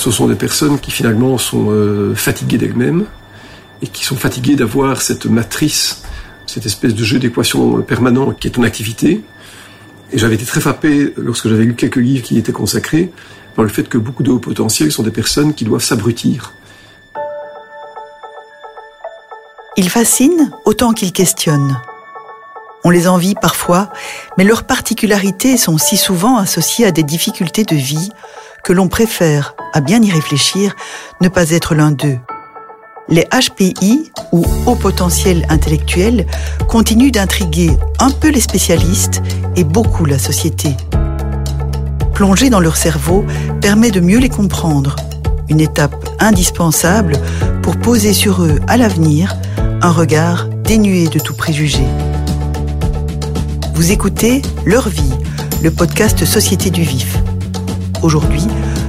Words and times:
ce 0.00 0.10
sont 0.10 0.26
des 0.26 0.34
personnes 0.34 0.78
qui 0.78 0.90
finalement 0.90 1.36
sont 1.36 1.66
euh, 1.70 2.14
fatiguées 2.14 2.56
d'elles-mêmes 2.56 3.04
et 3.82 3.86
qui 3.86 4.04
sont 4.04 4.16
fatiguées 4.16 4.56
d'avoir 4.56 5.02
cette 5.02 5.26
matrice, 5.26 6.02
cette 6.46 6.64
espèce 6.64 6.94
de 6.94 7.04
jeu 7.04 7.18
d'équations 7.18 7.82
permanent 7.82 8.32
qui 8.32 8.48
est 8.48 8.56
une 8.56 8.64
activité. 8.64 9.22
Et 10.10 10.18
j'avais 10.18 10.36
été 10.36 10.46
très 10.46 10.60
frappé 10.60 11.12
lorsque 11.18 11.48
j'avais 11.48 11.64
lu 11.64 11.74
quelques 11.74 11.96
livres 11.96 12.24
qui 12.24 12.36
y 12.36 12.38
étaient 12.38 12.50
consacrés 12.50 13.12
par 13.54 13.62
le 13.62 13.70
fait 13.70 13.88
que 13.88 13.98
beaucoup 13.98 14.22
de 14.22 14.30
hauts 14.30 14.38
potentiels 14.38 14.90
sont 14.90 15.02
des 15.02 15.10
personnes 15.10 15.52
qui 15.52 15.64
doivent 15.64 15.84
s'abrutir. 15.84 16.54
Ils 19.76 19.90
fascinent 19.90 20.50
autant 20.64 20.92
qu'ils 20.94 21.12
questionnent. 21.12 21.78
On 22.84 22.90
les 22.90 23.06
envie 23.06 23.34
parfois, 23.34 23.92
mais 24.38 24.44
leurs 24.44 24.64
particularités 24.64 25.58
sont 25.58 25.76
si 25.76 25.98
souvent 25.98 26.38
associées 26.38 26.86
à 26.86 26.90
des 26.90 27.02
difficultés 27.02 27.64
de 27.64 27.76
vie 27.76 28.10
que 28.64 28.72
l'on 28.72 28.88
préfère, 28.88 29.54
à 29.72 29.80
bien 29.80 30.02
y 30.02 30.10
réfléchir, 30.10 30.74
ne 31.20 31.28
pas 31.28 31.50
être 31.50 31.74
l'un 31.74 31.90
d'eux. 31.90 32.18
Les 33.08 33.24
HPI, 33.24 34.12
ou 34.32 34.44
haut 34.66 34.76
potentiel 34.76 35.44
intellectuel, 35.48 36.26
continuent 36.68 37.10
d'intriguer 37.10 37.70
un 37.98 38.10
peu 38.10 38.28
les 38.28 38.40
spécialistes 38.40 39.20
et 39.56 39.64
beaucoup 39.64 40.04
la 40.04 40.18
société. 40.18 40.76
Plonger 42.14 42.50
dans 42.50 42.60
leur 42.60 42.76
cerveau 42.76 43.24
permet 43.60 43.90
de 43.90 44.00
mieux 44.00 44.18
les 44.18 44.28
comprendre, 44.28 44.96
une 45.48 45.60
étape 45.60 45.94
indispensable 46.20 47.14
pour 47.62 47.76
poser 47.76 48.12
sur 48.12 48.42
eux 48.42 48.60
à 48.68 48.76
l'avenir 48.76 49.34
un 49.82 49.90
regard 49.90 50.46
dénué 50.64 51.08
de 51.08 51.18
tout 51.18 51.34
préjugé. 51.34 51.82
Vous 53.74 53.92
écoutez 53.92 54.42
Leur 54.66 54.88
vie, 54.88 55.14
le 55.62 55.70
podcast 55.70 56.24
Société 56.24 56.70
du 56.70 56.82
Vif. 56.82 57.16
Aujourd'hui, 58.02 58.46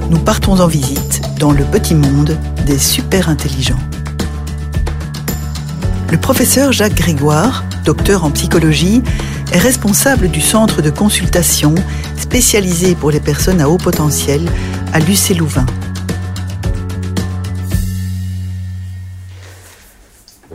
nous 0.08 0.18
partons 0.18 0.58
en 0.58 0.66
visite 0.66 1.20
dans 1.38 1.52
le 1.52 1.64
petit 1.64 1.94
monde 1.94 2.38
des 2.64 2.78
super 2.78 3.28
intelligents. 3.28 3.78
Le 6.10 6.16
professeur 6.16 6.72
Jacques 6.72 6.94
Grégoire, 6.94 7.62
docteur 7.84 8.24
en 8.24 8.30
psychologie, 8.30 9.02
est 9.52 9.58
responsable 9.58 10.28
du 10.28 10.40
centre 10.40 10.80
de 10.80 10.88
consultation 10.88 11.74
spécialisé 12.16 12.94
pour 12.94 13.10
les 13.10 13.20
personnes 13.20 13.60
à 13.60 13.68
haut 13.68 13.76
potentiel 13.76 14.48
à 14.94 14.98
Lucé-Louvain. 14.98 15.66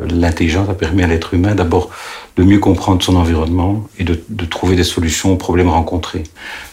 L'intelligence 0.09 0.67
a 0.67 0.73
permis 0.73 1.03
à 1.03 1.07
l'être 1.07 1.35
humain 1.35 1.53
d'abord 1.53 1.91
de 2.37 2.43
mieux 2.43 2.59
comprendre 2.59 3.03
son 3.03 3.15
environnement 3.15 3.87
et 3.97 4.03
de, 4.03 4.45
trouver 4.45 4.75
des 4.75 4.83
solutions 4.83 5.33
aux 5.33 5.37
problèmes 5.37 5.69
rencontrés. 5.69 6.23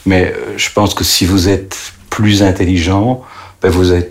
Mais 0.07 0.27
euh, 0.27 0.55
je 0.57 0.71
pense 0.71 0.95
que 0.95 1.05
si 1.05 1.25
vous 1.25 1.49
êtes 1.49 1.95
plus 2.11 2.43
intelligent, 2.43 3.23
ben 3.63 3.71
vous, 3.71 3.91
avez 3.91 4.07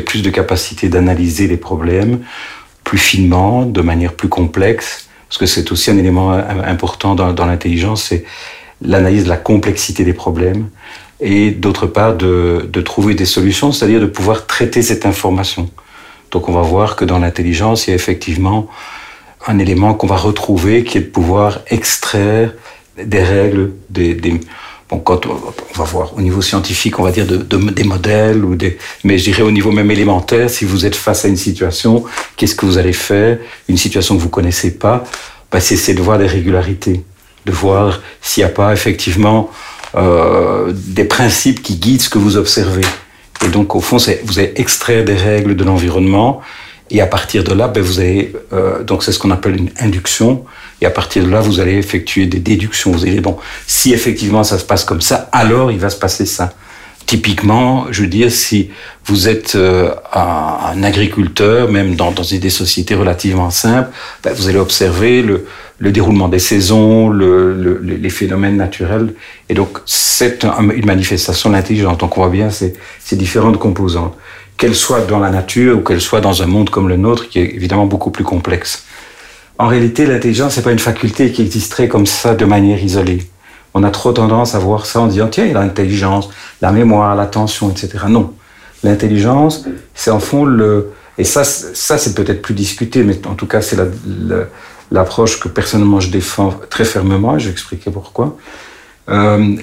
plus 0.00 0.22
de 0.22 0.30
capacité 0.30 0.88
d'analyser 0.88 1.46
les 1.46 1.56
problèmes 1.56 2.20
plus 2.84 2.98
finement, 2.98 3.66
de 3.66 3.80
manière 3.82 4.14
plus 4.14 4.28
complexe, 4.28 5.08
parce 5.28 5.38
que 5.38 5.46
c'est 5.46 5.72
aussi 5.72 5.90
un 5.90 5.98
élément 5.98 6.32
important 6.32 7.14
dans, 7.14 7.46
l'intelligence, 7.46 8.04
c'est 8.04 8.24
l'analyse 8.80 9.24
de 9.24 9.28
la 9.28 9.36
complexité 9.36 10.04
des 10.04 10.14
problèmes, 10.14 10.68
et 11.20 11.50
d'autre 11.50 11.86
part 11.86 12.14
de 12.14 12.80
trouver 12.80 13.14
des 13.14 13.26
solutions, 13.26 13.72
c'est-à-dire 13.72 14.00
de 14.00 14.06
pouvoir 14.06 14.46
traiter 14.46 14.80
cette 14.80 15.04
information. 15.04 15.68
Donc 16.30 16.48
on 16.48 16.52
va 16.52 16.62
voir 16.62 16.96
que 16.96 17.04
dans 17.04 17.18
l'intelligence, 17.18 17.86
il 17.86 17.90
y 17.90 17.92
a 17.92 17.96
effectivement 17.96 18.68
un 19.48 19.58
élément 19.58 19.94
qu'on 19.94 20.06
va 20.06 20.16
retrouver 20.16 20.84
qui 20.84 20.98
est 20.98 21.00
de 21.00 21.06
pouvoir 21.06 21.60
extraire 21.68 22.52
des 23.02 23.22
règles, 23.22 23.72
des, 23.88 24.14
des 24.14 24.40
bon, 24.90 24.98
quand 24.98 25.26
on, 25.26 25.34
va 25.74 25.84
voir 25.84 26.16
au 26.16 26.20
niveau 26.20 26.42
scientifique, 26.42 26.98
on 26.98 27.02
va 27.02 27.12
dire 27.12 27.26
de, 27.26 27.38
de, 27.38 27.56
des 27.70 27.84
modèles 27.84 28.44
ou 28.44 28.54
des, 28.54 28.78
mais 29.04 29.16
je 29.18 29.24
dirais 29.24 29.42
au 29.42 29.50
niveau 29.50 29.72
même 29.72 29.90
élémentaire, 29.90 30.50
si 30.50 30.64
vous 30.64 30.84
êtes 30.84 30.96
face 30.96 31.24
à 31.24 31.28
une 31.28 31.36
situation, 31.36 32.04
qu'est-ce 32.36 32.54
que 32.54 32.66
vous 32.66 32.78
allez 32.78 32.92
faire? 32.92 33.38
Une 33.68 33.78
situation 33.78 34.16
que 34.16 34.20
vous 34.20 34.28
connaissez 34.28 34.72
pas, 34.72 35.04
bah, 35.50 35.60
c'est 35.60 35.94
de 35.94 36.02
voir 36.02 36.18
des 36.18 36.26
régularités, 36.26 37.02
de 37.46 37.52
voir 37.52 38.00
s'il 38.20 38.44
n'y 38.44 38.50
a 38.50 38.52
pas 38.52 38.72
effectivement 38.74 39.50
euh, 39.94 40.72
des 40.74 41.04
principes 41.04 41.62
qui 41.62 41.76
guident 41.76 42.02
ce 42.02 42.10
que 42.10 42.18
vous 42.18 42.36
observez. 42.36 42.84
Et 43.46 43.48
donc, 43.48 43.74
au 43.74 43.80
fond, 43.80 43.96
vous 44.24 44.38
allez 44.38 44.52
extraire 44.56 45.04
des 45.04 45.14
règles 45.14 45.56
de 45.56 45.64
l'environnement, 45.64 46.42
et 46.90 47.00
à 47.00 47.06
partir 47.06 47.44
de 47.44 47.52
là, 47.52 47.68
ben, 47.68 47.82
vous 47.82 48.00
avez, 48.00 48.32
euh, 48.52 48.82
donc 48.82 49.02
c'est 49.02 49.12
ce 49.12 49.18
qu'on 49.18 49.30
appelle 49.30 49.56
une 49.56 49.70
induction, 49.78 50.44
et 50.80 50.86
à 50.86 50.90
partir 50.90 51.24
de 51.24 51.30
là, 51.30 51.40
vous 51.40 51.60
allez 51.60 51.74
effectuer 51.76 52.26
des 52.26 52.38
déductions. 52.38 52.92
Vous 52.92 53.04
allez, 53.04 53.20
bon, 53.20 53.36
si 53.66 53.92
effectivement 53.92 54.44
ça 54.44 54.58
se 54.58 54.64
passe 54.64 54.84
comme 54.84 55.00
ça, 55.00 55.28
alors 55.32 55.70
il 55.70 55.78
va 55.78 55.90
se 55.90 55.98
passer 55.98 56.26
ça. 56.26 56.52
Typiquement, 57.06 57.86
je 57.90 58.02
veux 58.02 58.08
dire, 58.08 58.30
si 58.30 58.70
vous 59.06 59.28
êtes 59.28 59.54
euh, 59.54 59.94
un, 60.12 60.82
agriculteur, 60.82 61.70
même 61.70 61.94
dans, 61.94 62.12
dans 62.12 62.22
des 62.22 62.50
sociétés 62.50 62.94
relativement 62.94 63.50
simples, 63.50 63.90
ben, 64.22 64.34
vous 64.34 64.48
allez 64.48 64.58
observer 64.58 65.22
le, 65.22 65.46
le 65.78 65.90
déroulement 65.90 66.28
des 66.28 66.38
saisons, 66.38 67.08
le, 67.08 67.54
le, 67.54 67.78
les 67.80 68.10
phénomènes 68.10 68.56
naturels. 68.56 69.14
Et 69.48 69.54
donc, 69.54 69.78
c'est 69.86 70.44
une 70.44 70.84
manifestation 70.84 71.50
de 71.50 71.54
l'intelligence. 71.54 71.96
On 72.00 72.06
voit 72.08 72.28
bien 72.28 72.50
ces, 72.50 72.74
ces 72.98 73.16
différentes 73.16 73.58
composantes, 73.58 74.14
qu'elles 74.58 74.74
soient 74.74 75.00
dans 75.00 75.18
la 75.18 75.30
nature 75.30 75.78
ou 75.78 75.80
qu'elles 75.80 76.00
soient 76.00 76.20
dans 76.20 76.42
un 76.42 76.46
monde 76.46 76.68
comme 76.68 76.88
le 76.88 76.96
nôtre, 76.96 77.28
qui 77.28 77.38
est 77.38 77.54
évidemment 77.54 77.86
beaucoup 77.86 78.10
plus 78.10 78.24
complexe. 78.24 78.84
En 79.58 79.68
réalité, 79.68 80.04
l'intelligence, 80.04 80.54
c'est 80.54 80.62
pas 80.62 80.72
une 80.72 80.78
faculté 80.78 81.32
qui 81.32 81.42
existerait 81.42 81.88
comme 81.88 82.06
ça 82.06 82.34
de 82.34 82.44
manière 82.44 82.82
isolée. 82.82 83.26
On 83.74 83.82
a 83.84 83.90
trop 83.90 84.12
tendance 84.12 84.54
à 84.54 84.58
voir 84.58 84.84
ça 84.84 85.00
en 85.00 85.06
disant, 85.06 85.28
tiens, 85.28 85.46
il 85.46 85.56
a 85.56 85.60
l'intelligence, 85.60 86.28
la 86.60 86.72
mémoire, 86.72 87.14
l'attention, 87.14 87.70
etc. 87.70 88.04
Non. 88.08 88.34
L'intelligence, 88.82 89.64
c'est 89.94 90.10
en 90.10 90.20
fond 90.20 90.44
le, 90.44 90.92
et 91.16 91.24
ça, 91.24 91.44
ça 91.44 91.98
c'est 91.98 92.14
peut-être 92.14 92.42
plus 92.42 92.54
discuté, 92.54 93.02
mais 93.02 93.18
en 93.26 93.34
tout 93.34 93.46
cas, 93.46 93.62
c'est 93.62 93.76
la, 93.76 93.86
la 94.28 94.44
l'approche 94.90 95.40
que 95.40 95.48
personnellement 95.48 96.00
je 96.00 96.10
défends 96.10 96.54
très 96.70 96.84
fermement, 96.84 97.36
et 97.36 97.40
je 97.40 97.46
vais 97.46 97.52
expliquer 97.52 97.90
pourquoi. 97.90 98.36
Euh, 99.08 99.56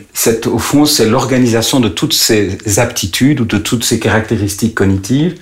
au 0.48 0.60
fond, 0.60 0.86
c'est 0.86 1.06
l'organisation 1.06 1.80
de 1.80 1.90
toutes 1.90 2.14
ces 2.14 2.58
aptitudes 2.78 3.42
ou 3.42 3.46
de 3.46 3.58
toutes 3.58 3.84
ces 3.84 4.00
caractéristiques 4.00 4.76
cognitives 4.76 5.36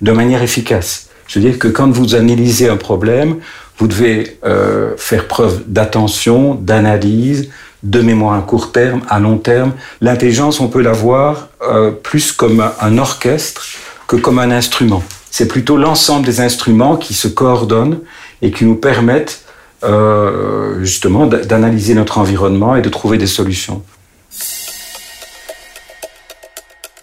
de 0.00 0.12
manière 0.12 0.42
efficace. 0.42 1.08
Je 1.26 1.38
veux 1.38 1.48
dire 1.48 1.58
que 1.58 1.68
quand 1.68 1.90
vous 1.90 2.14
analysez 2.14 2.68
un 2.68 2.76
problème, 2.76 3.36
vous 3.78 3.86
devez 3.86 4.38
euh, 4.44 4.94
faire 4.96 5.28
preuve 5.28 5.62
d'attention, 5.66 6.54
d'analyse, 6.54 7.50
de 7.82 8.00
mémoire 8.02 8.38
à 8.38 8.42
court 8.42 8.72
terme, 8.72 9.02
à 9.08 9.20
long 9.20 9.38
terme. 9.38 9.72
L'intelligence, 10.00 10.60
on 10.60 10.68
peut 10.68 10.82
la 10.82 10.92
voir 10.92 11.48
euh, 11.62 11.90
plus 11.90 12.32
comme 12.32 12.64
un 12.80 12.98
orchestre 12.98 13.64
que 14.06 14.16
comme 14.16 14.38
un 14.38 14.50
instrument. 14.50 15.02
C'est 15.30 15.46
plutôt 15.46 15.76
l'ensemble 15.76 16.26
des 16.26 16.40
instruments 16.40 16.96
qui 16.96 17.14
se 17.14 17.28
coordonnent 17.28 18.00
et 18.42 18.50
qui 18.50 18.64
nous 18.64 18.74
permettent 18.74 19.44
euh, 19.82 20.82
justement 20.82 21.26
d'analyser 21.26 21.94
notre 21.94 22.18
environnement 22.18 22.76
et 22.76 22.82
de 22.82 22.88
trouver 22.88 23.18
des 23.18 23.26
solutions. 23.26 23.82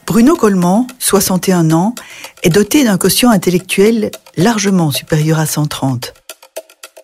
Bruno 0.05 0.35
Coleman, 0.35 0.87
61 0.99 1.71
ans, 1.71 1.93
est 2.43 2.49
doté 2.49 2.83
d'un 2.83 2.97
quotient 2.97 3.29
intellectuel 3.29 4.11
largement 4.35 4.91
supérieur 4.91 5.39
à 5.39 5.45
130. 5.45 6.13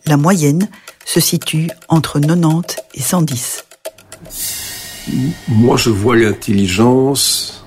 La 0.05 0.17
moyenne 0.17 0.69
se 1.05 1.19
situe 1.19 1.69
entre 1.89 2.19
90 2.19 2.77
et 2.93 3.01
110. 3.01 3.65
Moi, 5.47 5.77
je 5.77 5.89
vois 5.89 6.15
l'intelligence 6.15 7.62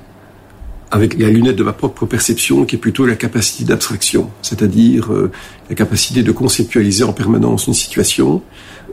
avec 0.97 1.19
la 1.19 1.29
lunette 1.29 1.57
de 1.57 1.63
ma 1.63 1.73
propre 1.73 2.07
perception, 2.07 2.65
qui 2.65 2.77
est 2.77 2.79
plutôt 2.79 3.07
la 3.07 3.17
capacité 3.17 3.65
d'abstraction, 3.65 4.31
c'est-à-dire 4.43 5.13
euh, 5.13 5.31
la 5.69 5.75
capacité 5.75 6.23
de 6.23 6.33
conceptualiser 6.33 7.05
en 7.05 7.13
permanence 7.13 7.67
une 7.67 7.75
situation 7.75 8.43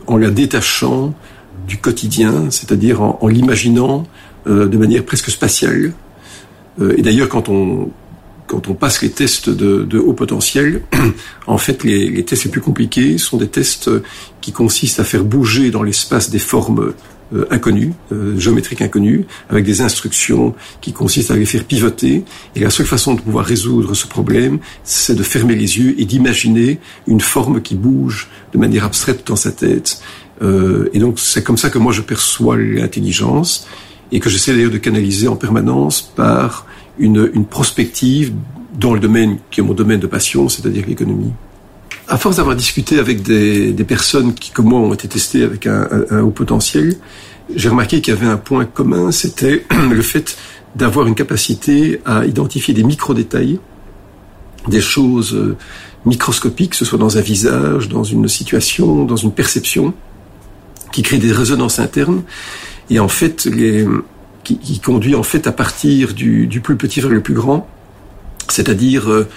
en 0.06 0.18
la 0.18 0.30
détachant 0.30 1.14
du 1.66 1.78
quotidien, 1.78 2.52
c'est-à-dire 2.52 3.02
en, 3.02 3.28
l'imaginant 3.28 4.06
euh, 4.47 4.68
de 4.68 4.78
manière 4.78 5.06
presque 5.06 5.30
spatiale. 5.30 5.94
Euh, 6.81 6.94
et 6.97 7.02
d'ailleurs, 7.02 7.30
quand 7.30 7.50
on 7.50 7.90
quand 8.46 8.67
on 8.67 8.73
passe 8.73 9.02
les 9.02 9.09
tests 9.09 9.49
de, 9.49 9.97
haut 9.97 10.14
potentiel, 10.14 10.84
en 11.47 11.58
fait, 11.58 11.84
les, 11.85 12.23
tests 12.26 12.44
les 12.44 12.52
plus 12.52 12.61
compliqués 12.61 13.17
sont 13.17 13.38
des 13.38 13.47
tests 13.47 13.90
qui 14.41 14.52
consistent 14.52 14.99
à 14.99 15.06
faire 15.06 15.23
bouger 15.23 15.72
dans 15.72 15.82
l'espace 15.82 16.29
des 16.29 16.40
formes 16.40 16.94
euh, 17.34 17.46
inconnues, 17.50 17.94
euh, 18.12 18.38
géométriques 18.38 18.82
inconnues, 18.82 19.26
avec 19.50 19.66
des 19.66 19.82
instructions 19.82 20.53
qui 20.82 20.94
consistent 20.94 21.32
à 21.32 21.35
les 21.35 21.46
faire 21.46 21.64
pivoter. 21.64 22.24
Et 22.56 22.59
la 22.59 22.70
seule 22.70 22.85
façon 22.85 23.16
de 23.16 23.22
pouvoir 23.22 23.46
résoudre 23.46 23.94
ce 23.94 24.08
problème, 24.08 24.59
c'est 24.84 25.16
de 25.16 25.24
fermer 25.24 25.56
les 25.56 25.78
yeux 25.78 25.96
et 26.00 26.06
d'imaginer 26.06 26.80
une 27.08 27.22
forme 27.22 27.62
qui 27.62 27.76
bouge 27.76 28.30
de 28.53 28.58
manière 28.58 28.84
abstraite 28.85 29.24
dans 29.26 29.35
sa 29.35 29.52
tête. 29.52 30.02
Euh, 30.41 30.90
et 30.94 31.00
donc, 31.00 31.20
c'est 31.20 31.44
comme 31.44 31.58
ça 31.58 31.70
que 31.70 31.78
moi 31.78 31.91
je 31.91 32.02
perçois 32.02 32.58
l'intelligence 32.58 33.68
et 34.12 34.20
que 34.20 34.30
j'essaie 34.30 34.53
d'ailleurs 34.53 34.72
de 34.72 34.78
canaliser 34.78 35.28
en 35.28 35.35
permanence 35.35 36.02
par 36.02 36.68
une, 37.00 37.32
une 37.34 37.46
prospective 37.46 38.34
dans 38.78 38.94
le 38.94 39.00
domaine 39.00 39.38
qui 39.52 39.59
est 39.59 39.64
mon 39.64 39.74
domaine 39.74 40.00
de 40.00 40.08
passion, 40.08 40.50
c'est-à-dire 40.50 40.85
l'économie. 40.88 41.32
À 42.08 42.17
force 42.17 42.38
d'avoir 42.38 42.55
discuté 42.55 43.00
avec 43.00 43.22
des, 43.22 43.73
personnes 43.88 44.34
qui, 44.34 44.52
comme 44.52 44.67
moi, 44.67 44.79
ont 44.79 44.94
été 44.94 45.08
testées 45.08 45.44
avec 45.44 45.67
un, 45.67 45.88
haut 46.22 46.32
potentiel, 46.32 46.96
j'ai 47.55 47.70
remarqué 47.70 48.02
qu'il 48.02 48.14
y 48.14 48.17
avait 48.17 48.28
un 48.28 48.38
point 48.38 48.66
commun, 48.66 49.11
c'était 49.11 49.66
le 49.91 50.02
fait 50.02 50.38
d'avoir 50.76 51.08
une 51.08 51.16
capacité 51.16 52.02
à 52.05 52.26
identifier 52.26 52.73
des 52.73 52.84
micro-détails, 52.84 53.59
des 54.67 54.82
choses 54.82 55.34
euh, 55.34 55.55
microscopiques, 56.05 56.72
que 56.72 56.76
ce 56.76 56.85
soit 56.85 57.00
dans 57.00 57.17
un 57.17 57.22
visage, 57.22 57.90
dans 57.90 58.03
une 58.03 58.28
situation, 58.28 59.06
dans 59.06 59.16
une 59.16 59.32
perception, 59.32 59.94
qui 60.91 61.03
crée 61.03 61.17
des 61.17 61.32
résonances 61.32 61.79
internes, 61.79 62.23
et 62.90 62.99
en 62.99 63.08
fait, 63.08 63.49
qui, 64.44 64.79
conduit 64.79 65.16
en 65.16 65.23
fait 65.23 65.47
à 65.47 65.52
partir 65.52 66.14
du, 66.14 66.47
du, 66.47 66.59
plus 66.59 66.76
petit 66.76 67.02
vers 67.02 67.09
le 67.09 67.22
plus 67.22 67.34
grand, 67.34 67.67
c'est-à-dire 68.49 69.09
euh, 69.09 69.28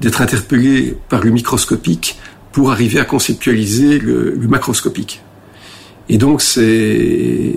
d'être 0.00 0.20
interpellé 0.20 0.96
par 1.08 1.22
le 1.22 1.30
microscopique 1.30 2.18
pour 2.52 2.70
arriver 2.70 2.98
à 2.98 3.04
conceptualiser 3.04 3.98
le, 3.98 4.34
macroscopique. 4.48 5.22
Et 6.08 6.18
donc 6.18 6.40
c'est 6.40 7.52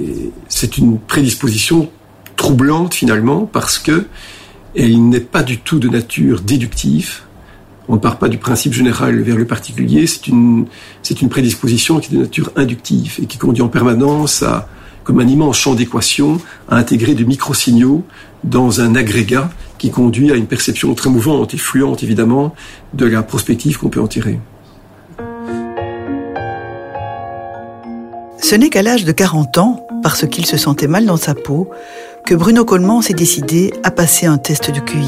c'est 0.48 0.78
une 0.78 1.00
prédisposition 1.00 1.90
troublante 2.36 2.94
finalement 2.94 3.46
parce 3.46 3.78
que 3.78 4.08
elle 4.76 5.08
n'est 5.10 5.20
pas 5.20 5.44
du 5.44 5.60
tout 5.60 5.80
de 5.80 5.88
nature 5.88 6.42
déductive. 6.42 7.22
On 7.88 7.94
ne 7.94 8.00
part 8.00 8.20
pas 8.20 8.30
du 8.30 8.38
principe 8.38 8.74
général 8.74 9.22
vers 9.22 9.36
le 9.36 9.46
particulier. 9.46 10.08
C'est 10.08 10.28
une 10.28 10.66
c'est 11.04 11.22
une 11.22 11.30
prédisposition 11.30 12.00
qui 12.00 12.14
est 12.14 12.18
de 12.18 12.24
nature 12.24 12.52
inductive 12.56 13.20
et 13.22 13.26
qui 13.26 13.38
conduit 13.38 13.64
en 13.64 13.70
permanence 13.70 14.44
à 14.44 14.68
comme 15.04 15.20
un 15.20 15.28
immense 15.28 15.58
champ 15.58 15.76
d'équation 15.76 16.40
à 16.68 16.78
intégrer 16.78 17.16
de 17.16 17.24
micro-signaux 17.24 18.04
dans 18.44 18.82
un 18.82 18.96
agrégat 18.96 19.50
qui 19.80 19.90
conduit 19.90 20.31
à 20.31 20.36
une 20.36 20.46
perception 20.46 20.94
très 20.94 21.10
mouvante 21.10 21.56
et 21.56 21.58
fluente 21.58 22.04
évidemment 22.04 22.54
de 22.94 23.08
la 23.08 23.24
prospective 23.24 23.80
qu'on 23.80 23.90
peut 23.90 24.02
en 24.02 24.08
tirer. 24.08 24.40
Ce 28.42 28.56
n'est 28.56 28.70
qu'à 28.70 28.84
l'âge 28.84 29.06
de 29.06 29.12
40 29.12 29.58
ans, 29.58 29.88
parce 30.04 30.28
qu'il 30.28 30.46
se 30.46 30.58
sentait 30.58 30.88
mal 30.88 31.06
dans 31.06 31.18
sa 31.18 31.34
peau, 31.34 31.70
que 32.26 32.36
Bruno 32.36 32.66
Coleman 32.66 33.02
s'est 33.02 33.14
décidé 33.14 33.74
à 33.84 33.92
passer 33.92 34.26
un 34.26 34.38
test 34.38 34.72
de 34.72 34.80
QI. 34.80 35.06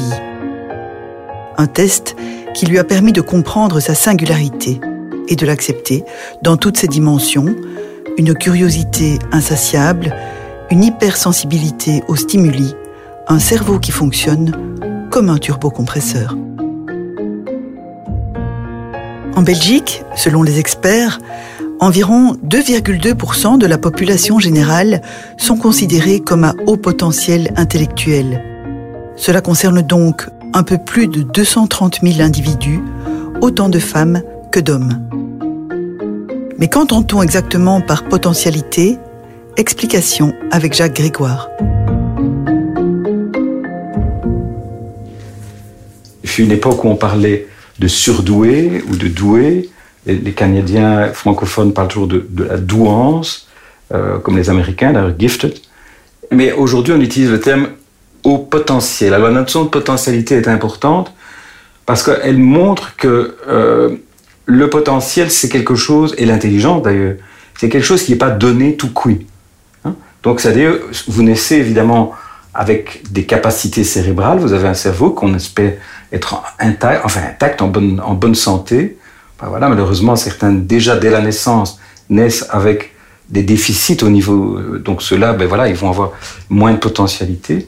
Un 1.58 1.66
test 1.66 2.16
qui 2.54 2.66
lui 2.66 2.78
a 2.78 2.84
permis 2.84 3.12
de 3.12 3.20
comprendre 3.20 3.80
sa 3.80 3.94
singularité 3.94 4.80
et 5.28 5.36
de 5.36 5.46
l'accepter 5.46 6.04
dans 6.42 6.56
toutes 6.56 6.76
ses 6.76 6.88
dimensions, 6.88 7.54
une 8.18 8.34
curiosité 8.34 9.18
insatiable, 9.32 10.14
une 10.70 10.84
hypersensibilité 10.84 12.02
aux 12.08 12.16
stimuli, 12.16 12.74
un 13.32 13.38
cerveau 13.38 13.78
qui 13.78 13.92
fonctionne 13.92 14.52
comme 15.10 15.30
un 15.30 15.38
turbocompresseur. 15.38 16.36
En 19.34 19.40
Belgique, 19.42 20.02
selon 20.14 20.42
les 20.42 20.58
experts, 20.58 21.18
environ 21.80 22.34
2,2% 22.46 23.56
de 23.56 23.66
la 23.66 23.78
population 23.78 24.38
générale 24.38 25.00
sont 25.38 25.56
considérés 25.56 26.20
comme 26.20 26.44
à 26.44 26.54
haut 26.66 26.76
potentiel 26.76 27.52
intellectuel. 27.56 28.44
Cela 29.16 29.40
concerne 29.40 29.80
donc 29.80 30.28
un 30.52 30.62
peu 30.62 30.76
plus 30.76 31.08
de 31.08 31.22
230 31.22 32.00
000 32.02 32.20
individus, 32.20 32.82
autant 33.40 33.70
de 33.70 33.78
femmes 33.78 34.20
que 34.50 34.60
d'hommes. 34.60 35.00
Mais 36.58 36.68
qu'entend-on 36.68 37.22
exactement 37.22 37.80
par 37.80 38.04
potentialité? 38.04 38.98
Explication 39.56 40.34
avec 40.50 40.74
Jacques 40.74 40.96
Grégoire. 40.96 41.48
Fut 46.32 46.42
une 46.42 46.52
époque 46.52 46.84
où 46.84 46.88
on 46.88 46.96
parlait 46.96 47.46
de 47.78 47.88
surdoué 47.88 48.82
ou 48.88 48.96
de 48.96 49.08
doué, 49.08 49.70
les, 50.06 50.32
Canadiens 50.32 51.12
francophones 51.12 51.72
parlent 51.72 51.88
toujours 51.88 52.08
de, 52.08 52.24
la 52.38 52.56
douance, 52.56 53.48
euh, 53.92 54.18
comme 54.18 54.36
les 54.36 54.50
Américains, 54.50 54.92
d'ailleurs 54.92 55.14
gifted. 55.18 55.54
Mais 56.30 56.52
aujourd'hui, 56.52 56.94
on 56.96 57.00
utilise 57.00 57.30
le 57.30 57.40
terme 57.40 57.68
au 58.24 58.38
potentiel. 58.38 59.14
Alors 59.14 59.28
la 59.28 59.40
notion 59.40 59.64
de 59.64 59.68
potentialité 59.68 60.36
est 60.36 60.48
importante 60.48 61.12
parce 61.86 62.02
qu'elle 62.02 62.38
montre 62.38 62.96
que 62.96 63.36
euh, 63.48 63.96
le 64.46 64.70
potentiel, 64.70 65.30
c'est 65.30 65.48
quelque 65.48 65.74
chose, 65.74 66.14
et 66.18 66.24
l'intelligence 66.24 66.82
d'ailleurs, 66.82 67.16
c'est 67.58 67.68
quelque 67.68 67.84
chose 67.84 68.02
qui 68.02 68.12
n'est 68.12 68.18
pas 68.18 68.30
donné 68.30 68.76
tout 68.76 68.92
cuit. 68.92 69.26
Hein 69.84 69.94
Donc, 70.22 70.40
c'est-à-dire, 70.40 70.78
vous 71.06 71.22
naissez 71.22 71.56
évidemment 71.56 72.12
avec 72.54 73.02
des 73.10 73.24
capacités 73.24 73.84
cérébrales, 73.84 74.38
vous 74.38 74.52
avez 74.52 74.68
un 74.68 74.74
cerveau 74.74 75.10
qu'on 75.10 75.34
espère 75.34 75.74
être 76.12 76.42
intact, 76.58 77.02
enfin 77.04 77.20
intact, 77.28 77.62
en 77.62 77.68
bonne, 77.68 78.34
santé, 78.34 78.98
ben 79.40 79.48
voilà, 79.48 79.68
malheureusement, 79.68 80.16
certains, 80.16 80.52
déjà 80.52 80.96
dès 80.96 81.10
la 81.10 81.22
naissance, 81.22 81.80
naissent 82.10 82.46
avec 82.50 82.92
des 83.30 83.42
déficits 83.42 83.98
au 84.02 84.10
niveau. 84.10 84.58
Euh, 84.58 84.78
donc, 84.78 85.02
ceux-là, 85.02 85.32
ben 85.32 85.48
voilà, 85.48 85.68
ils 85.68 85.74
vont 85.74 85.88
avoir 85.88 86.12
moins 86.50 86.72
de 86.72 86.78
potentialité. 86.78 87.66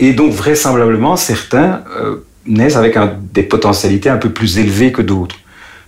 Et 0.00 0.12
donc, 0.12 0.32
vraisemblablement, 0.32 1.16
certains 1.16 1.84
euh, 1.96 2.16
naissent 2.46 2.76
avec 2.76 2.98
des 3.32 3.44
potentialités 3.44 4.08
un 4.08 4.16
peu 4.16 4.30
plus 4.30 4.58
élevées 4.58 4.90
que 4.90 5.02
d'autres. 5.02 5.36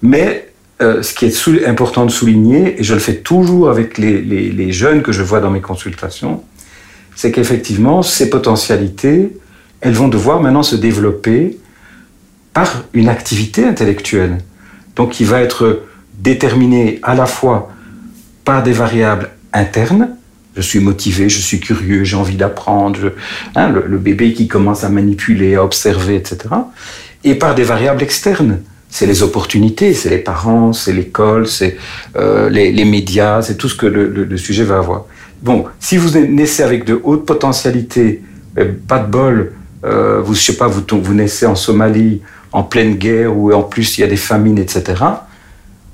Mais 0.02 0.52
euh, 0.80 1.02
ce 1.02 1.12
qui 1.12 1.26
est 1.26 1.66
important 1.66 2.06
de 2.06 2.10
souligner, 2.10 2.80
et 2.80 2.84
je 2.84 2.94
le 2.94 3.00
fais 3.00 3.16
toujours 3.16 3.68
avec 3.68 3.98
les 3.98 4.72
jeunes 4.72 5.02
que 5.02 5.10
je 5.10 5.22
vois 5.22 5.40
dans 5.40 5.50
mes 5.50 5.60
consultations, 5.60 6.44
c'est 7.16 7.32
qu'effectivement, 7.32 8.02
ces 8.02 8.30
potentialités, 8.30 9.36
elles 9.80 9.94
vont 9.94 10.08
devoir 10.08 10.40
maintenant 10.40 10.62
se 10.62 10.76
développer 10.76 11.58
par 12.52 12.84
une 12.92 13.08
activité 13.08 13.64
intellectuelle 13.64 14.38
donc 14.96 15.10
qui 15.10 15.24
va 15.24 15.40
être 15.40 15.82
déterminé 16.18 16.98
à 17.02 17.14
la 17.14 17.26
fois 17.26 17.70
par 18.44 18.62
des 18.62 18.72
variables 18.72 19.30
internes, 19.52 20.10
je 20.56 20.60
suis 20.60 20.80
motivé, 20.80 21.28
je 21.28 21.40
suis 21.40 21.60
curieux, 21.60 22.04
j'ai 22.04 22.16
envie 22.16 22.36
d'apprendre, 22.36 23.12
hein, 23.54 23.70
le, 23.70 23.98
bébé 23.98 24.32
qui 24.32 24.48
commence 24.48 24.84
à 24.84 24.88
manipuler, 24.88 25.54
à 25.54 25.64
observer, 25.64 26.16
etc. 26.16 26.38
Et 27.24 27.34
par 27.34 27.54
des 27.54 27.62
variables 27.62 28.02
externes. 28.02 28.60
C'est 28.92 29.06
les 29.06 29.22
opportunités, 29.22 29.94
c'est 29.94 30.10
les 30.10 30.18
parents, 30.18 30.72
c'est 30.72 30.92
l'école, 30.92 31.46
c'est 31.46 31.76
euh, 32.16 32.50
les, 32.50 32.84
médias, 32.84 33.40
c'est 33.40 33.56
tout 33.56 33.68
ce 33.68 33.76
que 33.76 33.86
le, 33.86 34.36
sujet 34.36 34.64
va 34.64 34.78
avoir. 34.78 35.06
Bon, 35.42 35.64
si 35.78 35.96
vous 35.96 36.18
naissez 36.18 36.62
avec 36.62 36.84
de 36.84 37.00
hautes 37.02 37.24
potentialités, 37.24 38.22
pas 38.86 38.98
de 38.98 39.10
bol, 39.10 39.52
euh, 39.84 40.20
vous, 40.22 40.34
je 40.34 40.40
sais 40.40 40.56
pas, 40.56 40.68
vous, 40.68 40.82
vous 40.90 41.14
naissez 41.14 41.46
en 41.46 41.54
Somalie, 41.54 42.20
en 42.52 42.62
pleine 42.62 42.96
guerre 42.96 43.36
où 43.36 43.52
en 43.52 43.62
plus 43.62 43.96
il 43.96 44.02
y 44.02 44.04
a 44.04 44.06
des 44.06 44.16
famines, 44.16 44.58
etc., 44.58 45.02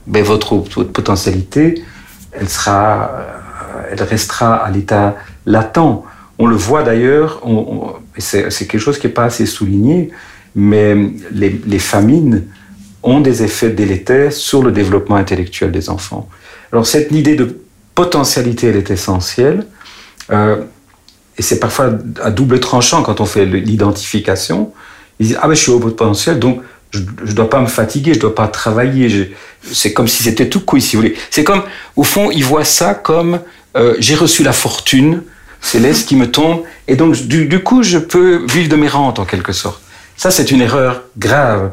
ben 0.07 0.23
votre, 0.23 0.57
votre 0.57 0.93
potentialité, 0.93 1.83
elle, 2.33 2.49
sera, 2.49 3.11
euh, 3.13 3.83
elle 3.93 4.03
restera 4.03 4.55
à 4.55 4.71
l'état 4.71 5.17
latent. 5.47 6.05
On 6.39 6.47
le 6.47 6.57
voit 6.57 6.83
d'ailleurs, 6.83 7.43
c'est 8.19 8.67
quelque 8.67 8.79
chose 8.79 8.99
qui 8.99 9.07
n'est 9.07 9.13
pas 9.13 9.25
assez 9.25 9.47
souligné, 9.47 10.11
mais 10.55 10.95
les, 11.33 11.61
les, 11.67 11.79
famines 11.79 12.45
ont 13.03 13.21
des 13.21 13.43
effets 13.43 13.71
délétères 13.71 14.33
sur 14.33 14.63
le 14.63 14.71
développement 14.71 15.17
intellectuel 15.17 15.73
des 15.73 15.89
enfants. 15.89 16.29
Alors 16.73 16.87
cette 16.87 17.11
idée 17.13 17.37
de 17.37 17.59
potentialité, 17.97 18.69
elle 18.69 18.77
est 18.77 18.93
essentielle, 18.93 19.67
euh, 20.31 20.59
et 21.39 21.43
c'est 21.43 21.59
parfois 21.59 21.91
à 22.23 22.31
double 22.31 22.61
tranchant 22.61 23.03
quand 23.03 23.21
on 23.21 23.27
fait 23.27 23.45
l'identification. 23.45 24.73
Ils 25.19 25.29
disent, 25.29 25.39
ah 25.43 25.49
ben 25.49 25.55
je 25.55 25.61
suis 25.61 25.73
au 25.73 25.81
potentiel, 25.81 26.39
donc 26.39 26.61
je 26.93 27.01
ne 27.01 27.33
dois 27.33 27.51
pas 27.51 27.61
me 27.61 27.67
fatiguer, 27.67 28.13
je 28.13 28.19
ne 28.19 28.23
dois 28.23 28.35
pas 28.35 28.49
travailler. 28.49 29.35
C'est 29.73 29.93
comme 29.93 30.09
si 30.09 30.23
c'était 30.23 30.49
tout 30.49 30.61
couille, 30.61 30.81
si 30.81 30.95
vous 30.95 31.03
voulez. 31.03 31.17
C'est 31.31 31.43
comme, 31.43 31.63
au 31.97 32.05
fond, 32.05 32.31
ils 32.31 32.45
voient 32.45 32.65
ça 32.65 32.95
comme, 32.95 33.41
euh, 33.77 33.97
j'ai 33.99 34.15
reçu 34.15 34.45
la 34.45 34.53
fortune 34.53 35.23
céleste 35.61 36.07
qui 36.09 36.17
me 36.17 36.31
tombe, 36.31 36.63
et 36.87 36.97
donc 36.97 37.17
du, 37.17 37.47
du, 37.47 37.63
coup, 37.63 37.83
je 37.83 37.99
peux 37.99 38.45
vivre 38.47 38.69
de 38.69 38.77
mes 38.77 38.89
rentes, 38.89 39.19
en 39.19 39.25
quelque 39.25 39.53
sorte. 39.53 39.83
Ça, 40.17 40.31
c'est 40.31 40.51
une 40.51 40.61
erreur 40.61 41.03
grave. 41.19 41.73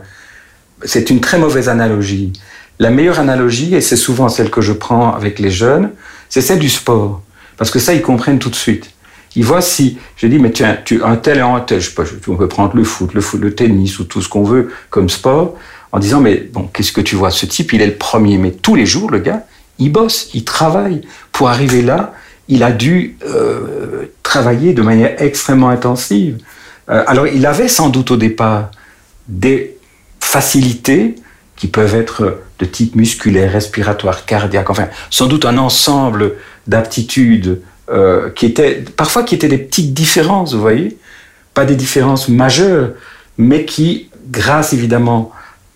C'est 0.83 1.09
une 1.09 1.21
très 1.21 1.37
mauvaise 1.37 1.69
analogie. 1.69 2.33
La 2.79 2.89
meilleure 2.89 3.19
analogie, 3.19 3.75
et 3.75 3.81
c'est 3.81 3.95
souvent 3.95 4.29
celle 4.29 4.49
que 4.49 4.61
je 4.61 4.73
prends 4.73 5.13
avec 5.13 5.39
les 5.39 5.51
jeunes, 5.51 5.91
c'est 6.33 6.41
celle 6.41 6.57
du 6.57 6.69
sport. 6.69 7.21
Parce 7.57 7.69
que 7.69 7.77
ça, 7.77 7.93
ils 7.93 8.01
comprennent 8.01 8.39
tout 8.39 8.49
de 8.49 8.55
suite. 8.55 8.89
Il 9.35 9.45
voit 9.45 9.61
si, 9.61 9.99
je 10.15 10.25
dis, 10.25 10.39
mais 10.39 10.49
tiens, 10.49 10.79
tu, 10.83 11.03
un 11.03 11.15
tel 11.15 11.37
et 11.37 11.41
un 11.41 11.59
tel, 11.59 11.79
je 11.79 11.89
sais 11.89 11.93
pas, 11.93 12.05
on 12.27 12.35
peut 12.35 12.47
prendre 12.47 12.75
le 12.75 12.83
foot, 12.83 13.13
le 13.13 13.21
foot, 13.21 13.39
le 13.39 13.53
tennis 13.53 13.99
ou 13.99 14.05
tout 14.05 14.19
ce 14.19 14.27
qu'on 14.27 14.41
veut 14.41 14.71
comme 14.89 15.09
sport, 15.09 15.55
en 15.91 15.99
disant, 15.99 16.21
mais 16.21 16.37
bon, 16.37 16.67
qu'est-ce 16.73 16.91
que 16.91 17.01
tu 17.01 17.15
vois? 17.15 17.29
Ce 17.29 17.45
type, 17.45 17.71
il 17.73 17.83
est 17.83 17.85
le 17.85 17.97
premier, 17.97 18.39
mais 18.39 18.49
tous 18.49 18.73
les 18.73 18.87
jours, 18.87 19.11
le 19.11 19.19
gars, 19.19 19.45
il 19.77 19.91
bosse, 19.91 20.31
il 20.33 20.43
travaille. 20.43 21.01
Pour 21.31 21.49
arriver 21.49 21.83
là, 21.83 22.15
il 22.47 22.63
a 22.63 22.71
dû 22.71 23.15
euh, 23.27 24.05
travailler 24.23 24.73
de 24.73 24.81
manière 24.81 25.21
extrêmement 25.21 25.69
intensive. 25.69 26.39
Euh, 26.89 27.03
alors, 27.05 27.27
il 27.27 27.45
avait 27.45 27.67
sans 27.67 27.89
doute 27.89 28.09
au 28.09 28.17
départ 28.17 28.71
des 29.27 29.77
facilités 30.19 31.13
qui 31.63 31.69
peuvent 31.69 31.95
être 31.95 32.41
de 32.59 32.65
type 32.65 32.93
musculaire, 32.97 33.53
respiratoire, 33.53 34.25
cardiaque, 34.25 34.69
enfin, 34.69 34.89
sans 35.09 35.27
doute 35.27 35.45
un 35.45 35.57
ensemble 35.57 36.33
d'aptitudes 36.67 37.61
euh, 37.89 38.29
qui 38.31 38.47
étaient 38.47 38.83
parfois 38.97 39.23
qui 39.23 39.33
étaient 39.33 39.47
des 39.47 39.59
petites 39.59 39.93
différences, 39.93 40.53
vous 40.53 40.59
voyez, 40.59 40.97
pas 41.53 41.63
des 41.63 41.77
différences 41.77 42.27
majeures, 42.27 42.89
mais 43.37 43.63
qui, 43.63 44.09
grâce 44.29 44.73
évidemment 44.73 45.31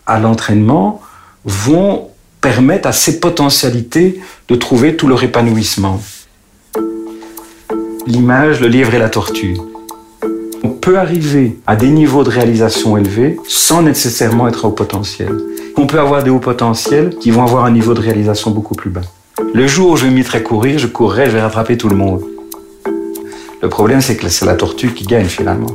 à 0.06 0.20
l'entraînement, 0.20 1.02
vont 1.46 2.10
permettre 2.42 2.90
à 2.90 2.92
ces 2.92 3.22
potentialités 3.22 4.20
de 4.50 4.56
trouver 4.56 4.98
tout 4.98 5.08
leur 5.08 5.24
épanouissement. 5.24 6.02
L'image, 8.06 8.60
le 8.60 8.68
livre 8.68 8.94
et 8.94 9.00
la 9.00 9.08
tortue. 9.08 9.56
Peut 10.88 10.98
arriver 10.98 11.60
à 11.68 11.76
des 11.76 11.90
niveaux 11.90 12.24
de 12.24 12.30
réalisation 12.30 12.96
élevés 12.96 13.38
sans 13.46 13.82
nécessairement 13.82 14.48
être 14.48 14.64
au 14.64 14.72
potentiel. 14.72 15.38
On 15.76 15.86
peut 15.86 16.00
avoir 16.00 16.24
des 16.24 16.30
hauts 16.30 16.40
potentiels 16.40 17.18
qui 17.20 17.30
vont 17.30 17.44
avoir 17.44 17.66
un 17.66 17.72
niveau 17.72 17.94
de 17.94 18.00
réalisation 18.00 18.52
beaucoup 18.52 18.74
plus 18.74 18.90
bas. 18.90 19.02
Le 19.54 19.68
jour 19.68 19.92
où 19.92 19.98
je 19.98 20.08
mettrai 20.08 20.38
à 20.38 20.42
courir, 20.42 20.80
je 20.80 20.88
courrai, 20.88 21.26
je 21.26 21.32
vais 21.32 21.42
rattraper 21.42 21.78
tout 21.78 21.90
le 21.90 21.98
monde. 21.98 22.24
Le 23.62 23.68
problème, 23.68 24.00
c'est 24.00 24.16
que 24.16 24.30
c'est 24.30 24.46
la 24.46 24.56
tortue 24.56 24.94
qui 24.94 25.04
gagne 25.04 25.26
finalement. 25.26 25.68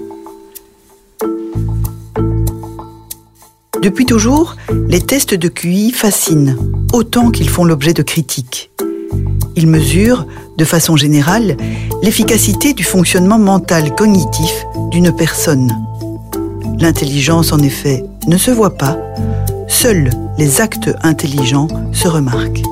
Depuis 3.82 4.06
toujours, 4.06 4.56
les 4.88 5.02
tests 5.02 5.34
de 5.34 5.48
QI 5.48 5.92
fascinent, 5.92 6.56
autant 6.94 7.30
qu'ils 7.30 7.50
font 7.50 7.66
l'objet 7.66 7.92
de 7.92 8.02
critiques. 8.02 8.70
Ils 9.56 9.66
mesurent, 9.66 10.26
de 10.56 10.64
façon 10.64 10.96
générale, 10.96 11.56
l'efficacité 12.02 12.72
du 12.72 12.84
fonctionnement 12.84 13.38
mental 13.38 13.94
cognitif 13.94 14.64
d'une 14.90 15.14
personne. 15.14 15.76
L'intelligence, 16.78 17.52
en 17.52 17.58
effet, 17.58 18.04
ne 18.26 18.36
se 18.36 18.50
voit 18.50 18.76
pas, 18.76 18.96
seuls 19.68 20.10
les 20.38 20.60
actes 20.60 20.90
intelligents 21.02 21.68
se 21.92 22.08
remarquent. 22.08 22.62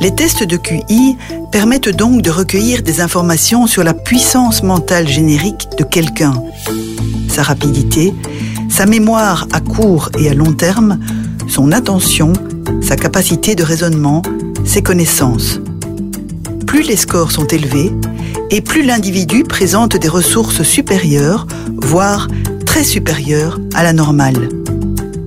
Les 0.00 0.14
tests 0.14 0.44
de 0.44 0.56
QI 0.56 1.16
permettent 1.52 1.94
donc 1.94 2.22
de 2.22 2.30
recueillir 2.30 2.82
des 2.82 3.00
informations 3.00 3.66
sur 3.66 3.84
la 3.84 3.92
puissance 3.92 4.62
mentale 4.62 5.06
générique 5.06 5.68
de 5.76 5.84
quelqu'un, 5.84 6.32
sa 7.28 7.42
rapidité, 7.42 8.14
sa 8.70 8.86
mémoire 8.86 9.46
à 9.52 9.60
court 9.60 10.08
et 10.18 10.30
à 10.30 10.34
long 10.34 10.52
terme, 10.52 10.98
son 11.48 11.70
attention, 11.72 12.32
sa 12.80 12.96
capacité 12.96 13.54
de 13.54 13.62
raisonnement, 13.62 14.22
ses 14.64 14.82
connaissances. 14.82 15.60
Plus 16.66 16.82
les 16.82 16.96
scores 16.96 17.32
sont 17.32 17.46
élevés, 17.46 17.92
et 18.50 18.60
plus 18.60 18.82
l'individu 18.82 19.44
présente 19.44 19.96
des 19.96 20.08
ressources 20.08 20.62
supérieures, 20.62 21.46
voire 21.76 22.28
très 22.66 22.84
supérieures 22.84 23.60
à 23.74 23.82
la 23.82 23.92
normale. 23.92 24.48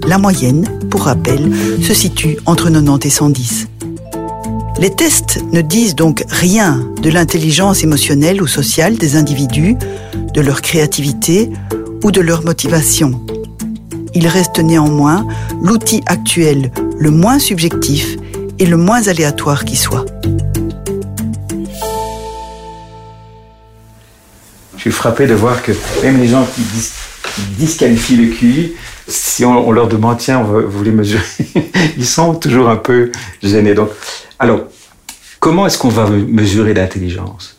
La 0.08 0.18
moyenne, 0.18 0.66
pour 0.90 1.04
rappel, 1.04 1.52
se 1.82 1.94
situe 1.94 2.38
entre 2.46 2.70
90 2.70 3.08
et 3.08 3.10
110. 3.10 3.68
Les 4.80 4.90
tests 4.90 5.40
ne 5.52 5.62
disent 5.62 5.96
donc 5.96 6.26
rien 6.28 6.86
de 7.02 7.10
l'intelligence 7.10 7.84
émotionnelle 7.84 8.42
ou 8.42 8.48
sociale 8.48 8.98
des 8.98 9.16
individus, 9.16 9.78
de 10.34 10.42
leur 10.42 10.62
créativité 10.62 11.50
ou 12.04 12.12
de 12.12 12.22
leur 12.22 12.44
motivation. 12.44 13.22
Ils 14.16 14.28
restent 14.28 14.60
néanmoins 14.60 15.26
l'outil 15.62 16.02
actuel 16.06 16.72
le 16.98 17.12
moins 17.12 17.40
subjectif 17.40 18.18
le 18.66 18.78
moins 18.78 19.08
aléatoire 19.08 19.66
qui 19.66 19.76
soit. 19.76 20.06
Je 24.76 24.82
suis 24.82 24.92
frappé 24.92 25.28
de 25.28 25.34
voir 25.34 25.62
que 25.62 25.72
même 26.04 26.20
les 26.20 26.28
gens 26.28 26.46
qui, 26.46 26.62
disqualifient 27.58 28.18
le 28.18 28.28
QI, 28.28 28.74
si 29.08 29.44
on, 29.44 29.72
leur 29.72 29.88
demande, 29.88 30.18
tiens, 30.18 30.44
vous 30.44 30.84
les 30.84 30.92
mesurer, 30.92 31.24
ils 31.98 32.06
sont 32.06 32.36
toujours 32.36 32.70
un 32.70 32.76
peu 32.76 33.12
gênés. 33.42 33.74
Donc, 33.74 33.90
alors, 34.38 34.60
comment 35.40 35.66
est-ce 35.66 35.78
qu'on 35.78 35.90
va 35.90 36.08
mesurer 36.10 36.74
l'intelligence? 36.74 37.58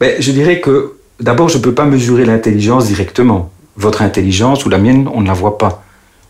Ben, 0.00 0.20
Je 0.20 0.32
dirais 0.32 0.60
que 0.60 0.94
d'abord, 1.20 1.48
je 1.48 1.58
ne 1.58 1.62
peux 1.62 1.74
pas 1.74 1.84
mesurer 1.84 2.24
l'intelligence 2.24 2.86
directement. 2.86 3.52
Votre 3.76 4.02
intelligence 4.02 4.64
ou 4.66 4.68
la 4.68 4.78
mienne, 4.78 5.08
on 5.12 5.20
ne 5.20 5.26
la 5.26 5.34
voit 5.34 5.58
pas. 5.58 5.84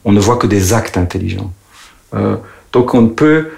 On 0.04 0.12
ne 0.12 0.20
voit 0.20 0.36
que 0.36 0.46
des 0.46 0.74
actes 0.74 0.98
intelligents. 0.98 1.52
Euh, 2.14 2.36
donc, 2.72 2.92
on 2.92 3.02
ne 3.02 3.08
peut 3.08 3.48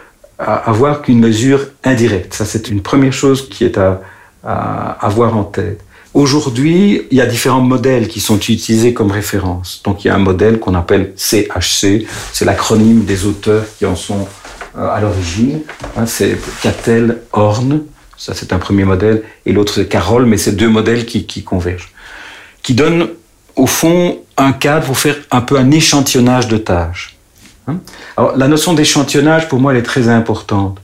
avoir 0.40 1.02
qu'une 1.02 1.20
mesure 1.20 1.66
indirecte. 1.84 2.34
Ça, 2.34 2.44
c'est 2.44 2.68
une 2.68 2.82
première 2.82 3.12
chose 3.12 3.48
qui 3.48 3.64
est 3.64 3.78
à, 3.78 4.00
à 4.44 5.06
avoir 5.06 5.36
en 5.36 5.44
tête. 5.44 5.80
Aujourd'hui, 6.12 7.02
il 7.10 7.18
y 7.18 7.20
a 7.20 7.26
différents 7.26 7.60
modèles 7.60 8.08
qui 8.08 8.20
sont 8.20 8.36
utilisés 8.36 8.92
comme 8.92 9.12
référence. 9.12 9.80
Donc, 9.84 10.04
il 10.04 10.08
y 10.08 10.10
a 10.10 10.14
un 10.16 10.18
modèle 10.18 10.58
qu'on 10.58 10.74
appelle 10.74 11.12
CHC, 11.16 12.06
c'est 12.32 12.44
l'acronyme 12.44 13.04
des 13.04 13.26
auteurs 13.26 13.64
qui 13.78 13.86
en 13.86 13.94
sont 13.94 14.26
euh, 14.76 14.88
à 14.88 15.00
l'origine. 15.00 15.60
Hein, 15.96 16.06
c'est 16.06 16.36
Cattell, 16.62 17.18
Horn, 17.32 17.82
ça 18.16 18.34
c'est 18.34 18.52
un 18.52 18.58
premier 18.58 18.84
modèle, 18.84 19.22
et 19.46 19.52
l'autre 19.52 19.74
c'est 19.74 19.88
Carroll, 19.88 20.26
mais 20.26 20.36
c'est 20.36 20.52
deux 20.52 20.68
modèles 20.68 21.06
qui, 21.06 21.26
qui 21.26 21.42
convergent, 21.42 21.92
qui 22.62 22.74
donnent 22.74 23.08
au 23.56 23.66
fond 23.66 24.18
un 24.36 24.52
cadre 24.52 24.86
pour 24.86 24.98
faire 24.98 25.16
un 25.30 25.40
peu 25.40 25.58
un 25.58 25.70
échantillonnage 25.70 26.48
de 26.48 26.56
tâches. 26.56 27.16
Hein? 27.70 27.80
Alors, 28.16 28.36
la 28.36 28.48
notion 28.48 28.74
d'échantillonnage, 28.74 29.48
pour 29.48 29.60
moi, 29.60 29.72
elle 29.72 29.78
est 29.78 29.82
très 29.82 30.08
importante. 30.08 30.78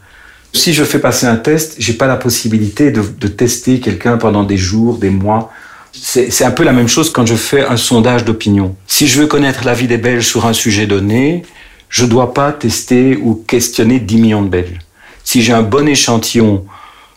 Si 0.52 0.73
je 0.73 0.85
fais 0.85 0.99
passer 0.99 1.26
un 1.26 1.37
test, 1.37 1.76
j'ai 1.78 1.93
pas 1.93 2.07
la 2.07 2.16
possibilité 2.16 2.90
de, 2.90 3.02
de 3.02 3.28
tester 3.28 3.81
quelqu'un 3.81 4.16
pendant 4.16 4.45
des 4.45 4.57
jours, 4.57 4.99
des 4.99 5.11
mois. 5.11 5.52
C'est 5.93 6.45
un 6.45 6.50
peu 6.50 6.62
la 6.62 6.73
même 6.73 6.88
chose 6.88 7.11
quand 7.11 7.26
je 7.26 7.35
fais 7.35 7.64
un 7.64 7.76
sondage 7.76 8.25
d'opinion. 8.25 8.76
Si 8.87 9.07
je 9.07 9.21
veux 9.21 9.26
connaître 9.26 9.64
l'avis 9.64 9.87
des 9.87 9.97
Belges 9.97 10.26
sur 10.26 10.47
un 10.47 10.52
sujet 10.52 10.87
donné, 10.87 11.43
je 11.88 12.05
ne 12.05 12.11
dois 12.11 12.35
pas 12.35 12.52
tester 12.52 13.16
ou 13.16 13.35
questionner 13.35 13.99
10 13.99 14.16
millions 14.16 14.43
de 14.43 14.49
Belges. 14.49 14.78
Si 15.25 15.43
j'ai 15.43 15.52
un 15.52 15.62
bon 15.62 15.88
échantillon 15.88 16.64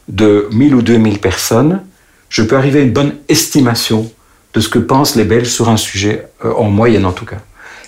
de 0.07 0.47
1000 0.51 0.75
ou 0.75 0.81
2000 0.81 1.19
personnes, 1.19 1.81
je 2.29 2.43
peux 2.43 2.55
arriver 2.55 2.79
à 2.79 2.83
une 2.83 2.93
bonne 2.93 3.15
estimation 3.27 4.11
de 4.53 4.59
ce 4.59 4.69
que 4.69 4.79
pensent 4.79 5.15
les 5.15 5.25
Belges 5.25 5.49
sur 5.49 5.69
un 5.69 5.77
sujet, 5.77 6.27
euh, 6.43 6.53
en 6.53 6.69
moyenne 6.69 7.05
en 7.05 7.11
tout 7.11 7.25
cas. 7.25 7.37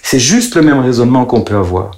C'est 0.04 0.20
juste 0.20 0.56
le 0.56 0.62
même 0.62 0.80
raisonnement 0.80 1.26
qu'on 1.26 1.42
peut 1.42 1.56
avoir. 1.56 1.92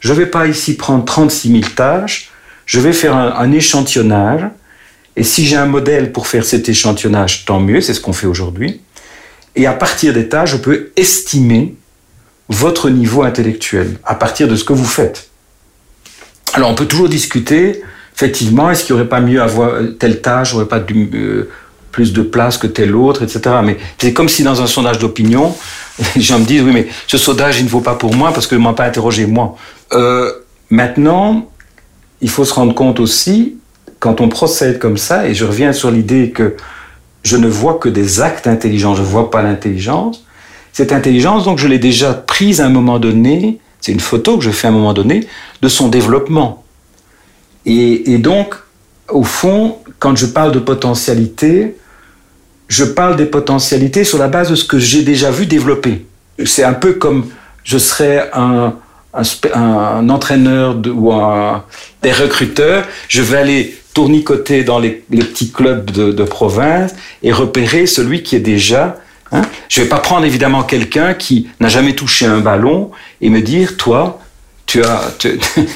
Je 0.00 0.12
ne 0.12 0.18
vais 0.18 0.26
pas 0.26 0.46
ici 0.46 0.76
prendre 0.76 1.04
36 1.04 1.50
000 1.50 1.62
tâches, 1.74 2.30
je 2.66 2.80
vais 2.80 2.92
faire 2.92 3.16
un, 3.16 3.52
échantillonnage, 3.52 4.42
et 5.16 5.24
si 5.24 5.44
j'ai 5.44 5.56
un 5.56 5.66
modèle 5.66 6.12
pour 6.12 6.26
faire 6.26 6.44
cet 6.44 6.68
échantillonnage, 6.68 7.44
tant 7.44 7.60
mieux, 7.60 7.80
c'est 7.80 7.94
ce 7.94 8.00
qu'on 8.00 8.12
fait 8.12 8.26
aujourd'hui. 8.26 8.80
Et 9.56 9.66
à 9.66 9.72
partir 9.72 10.12
des 10.12 10.28
tâches, 10.28 10.52
je 10.52 10.56
peux 10.58 10.90
estimer 10.96 11.74
votre 12.48 12.90
niveau 12.90 13.22
intellectuel 13.22 13.98
à 14.04 14.14
partir 14.14 14.46
de 14.48 14.54
ce 14.54 14.64
que 14.64 14.72
vous 14.72 14.84
faites. 14.84 15.28
Alors 16.54 16.70
on 16.70 16.74
peut 16.74 16.86
toujours 16.86 17.08
discuter, 17.08 17.82
effectivement, 18.14 18.70
est-ce 18.70 18.84
qu'il 18.84 18.94
n'y 18.94 19.00
aurait 19.00 19.08
pas 19.08 19.20
mieux 19.20 19.42
avoir 19.42 19.80
telle 19.98 20.20
tâche, 20.20 20.54
aurait 20.54 20.68
pas 20.68 20.80
du, 20.80 21.10
euh, 21.14 21.50
plus 21.98 22.12
de 22.12 22.22
place 22.22 22.58
que 22.58 22.68
telle 22.68 22.94
autre, 22.94 23.24
etc. 23.24 23.56
Mais 23.64 23.76
c'est 23.98 24.12
comme 24.12 24.28
si 24.28 24.44
dans 24.44 24.62
un 24.62 24.68
sondage 24.68 25.00
d'opinion, 25.00 25.52
les 26.14 26.22
gens 26.22 26.38
me 26.38 26.44
disent, 26.44 26.62
oui, 26.62 26.70
mais 26.72 26.86
ce 27.08 27.18
sondage, 27.18 27.58
il 27.58 27.64
ne 27.64 27.68
vaut 27.68 27.80
pas 27.80 27.96
pour 27.96 28.14
moi 28.14 28.32
parce 28.32 28.46
que 28.46 28.54
ne 28.54 28.60
m'a 28.60 28.72
pas 28.72 28.84
interrogé 28.84 29.26
moi. 29.26 29.56
Euh, 29.92 30.30
maintenant, 30.70 31.50
il 32.20 32.30
faut 32.30 32.44
se 32.44 32.54
rendre 32.54 32.72
compte 32.72 33.00
aussi, 33.00 33.56
quand 33.98 34.20
on 34.20 34.28
procède 34.28 34.78
comme 34.78 34.96
ça, 34.96 35.26
et 35.26 35.34
je 35.34 35.44
reviens 35.44 35.72
sur 35.72 35.90
l'idée 35.90 36.30
que 36.30 36.54
je 37.24 37.36
ne 37.36 37.48
vois 37.48 37.80
que 37.80 37.88
des 37.88 38.20
actes 38.20 38.46
intelligents, 38.46 38.94
je 38.94 39.02
ne 39.02 39.06
vois 39.08 39.28
pas 39.28 39.42
l'intelligence, 39.42 40.24
cette 40.72 40.92
intelligence, 40.92 41.44
donc, 41.44 41.58
je 41.58 41.66
l'ai 41.66 41.80
déjà 41.80 42.14
prise 42.14 42.60
à 42.60 42.66
un 42.66 42.68
moment 42.68 43.00
donné, 43.00 43.58
c'est 43.80 43.90
une 43.90 43.98
photo 43.98 44.38
que 44.38 44.44
je 44.44 44.50
fais 44.52 44.68
à 44.68 44.70
un 44.70 44.74
moment 44.74 44.94
donné, 44.94 45.26
de 45.62 45.68
son 45.68 45.88
développement. 45.88 46.62
Et, 47.66 48.18
donc, 48.18 48.54
au 49.08 49.24
fond, 49.24 49.78
quand 49.98 50.14
je 50.14 50.26
parle 50.26 50.52
de 50.52 50.60
potentialité, 50.60 51.74
je 52.68 52.84
parle 52.84 53.16
des 53.16 53.26
potentialités 53.26 54.04
sur 54.04 54.18
la 54.18 54.28
base 54.28 54.50
de 54.50 54.54
ce 54.54 54.64
que 54.64 54.78
j'ai 54.78 55.02
déjà 55.02 55.30
vu 55.30 55.46
développer. 55.46 56.06
C'est 56.44 56.64
un 56.64 56.74
peu 56.74 56.94
comme 56.94 57.26
je 57.64 57.78
serais 57.78 58.30
un, 58.32 58.74
entraîneur 60.08 60.76
ou 60.94 61.12
un, 61.12 61.64
des 62.02 62.12
recruteurs, 62.12 62.84
je 63.08 63.22
vais 63.22 63.38
aller 63.38 63.76
tournicoter 63.94 64.62
dans 64.62 64.78
les, 64.78 64.90
petits 64.90 65.50
clubs 65.50 65.90
de, 65.90 66.24
province 66.24 66.94
et 67.22 67.32
repérer 67.32 67.86
celui 67.86 68.22
qui 68.22 68.36
est 68.36 68.40
déjà 68.40 68.96
Hein 69.32 69.42
je 69.68 69.80
ne 69.80 69.84
vais 69.84 69.88
pas 69.88 69.98
prendre 69.98 70.24
évidemment 70.24 70.62
quelqu'un 70.62 71.14
qui 71.14 71.48
n'a 71.60 71.68
jamais 71.68 71.94
touché 71.94 72.26
un 72.26 72.38
ballon 72.38 72.90
et 73.20 73.28
me 73.28 73.40
dire, 73.40 73.76
toi, 73.76 74.20
tu 74.66 74.82
as, 74.82 75.12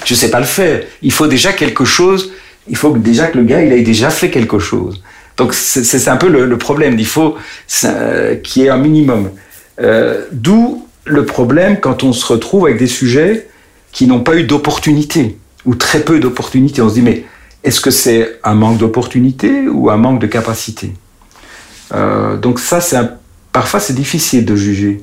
je 0.04 0.14
sais 0.14 0.30
pas 0.30 0.40
le 0.40 0.46
faire. 0.46 0.82
Il 1.02 1.12
faut 1.12 1.26
déjà 1.26 1.52
quelque 1.52 1.84
chose. 1.84 2.32
Il 2.68 2.76
faut 2.76 2.96
déjà 2.96 3.26
que 3.26 3.38
le 3.38 3.44
gars, 3.44 3.62
il 3.62 3.72
ait 3.72 3.82
déjà 3.82 4.10
fait 4.10 4.30
quelque 4.30 4.58
chose. 4.58 5.02
Donc 5.36 5.54
c'est 5.54 6.08
un 6.08 6.16
peu 6.16 6.28
le, 6.28 6.58
problème. 6.58 6.98
Il 6.98 7.06
faut 7.06 7.36
euh, 7.84 8.36
qu'il 8.36 8.62
y 8.62 8.66
ait 8.66 8.68
un 8.68 8.76
minimum. 8.76 9.30
Euh, 9.80 10.24
D'où 10.32 10.86
le 11.04 11.26
problème 11.26 11.80
quand 11.80 12.04
on 12.04 12.12
se 12.12 12.24
retrouve 12.26 12.66
avec 12.66 12.78
des 12.78 12.86
sujets 12.86 13.48
qui 13.90 14.06
n'ont 14.06 14.20
pas 14.20 14.36
eu 14.36 14.44
d'opportunité 14.44 15.38
ou 15.64 15.74
très 15.74 16.00
peu 16.00 16.20
d'opportunités. 16.20 16.82
On 16.82 16.88
se 16.88 16.94
dit 16.94 17.02
mais 17.02 17.24
est-ce 17.64 17.80
que 17.80 17.90
c'est 17.90 18.38
un 18.44 18.54
manque 18.54 18.78
d'opportunité 18.78 19.68
ou 19.68 19.90
un 19.90 19.96
manque 19.96 20.20
de 20.20 20.26
capacité? 20.26 20.92
Euh, 21.94 22.36
Donc 22.36 22.58
ça 22.58 22.80
c'est 22.80 22.98
parfois 23.52 23.80
c'est 23.80 23.94
difficile 23.94 24.44
de 24.44 24.54
juger. 24.54 25.02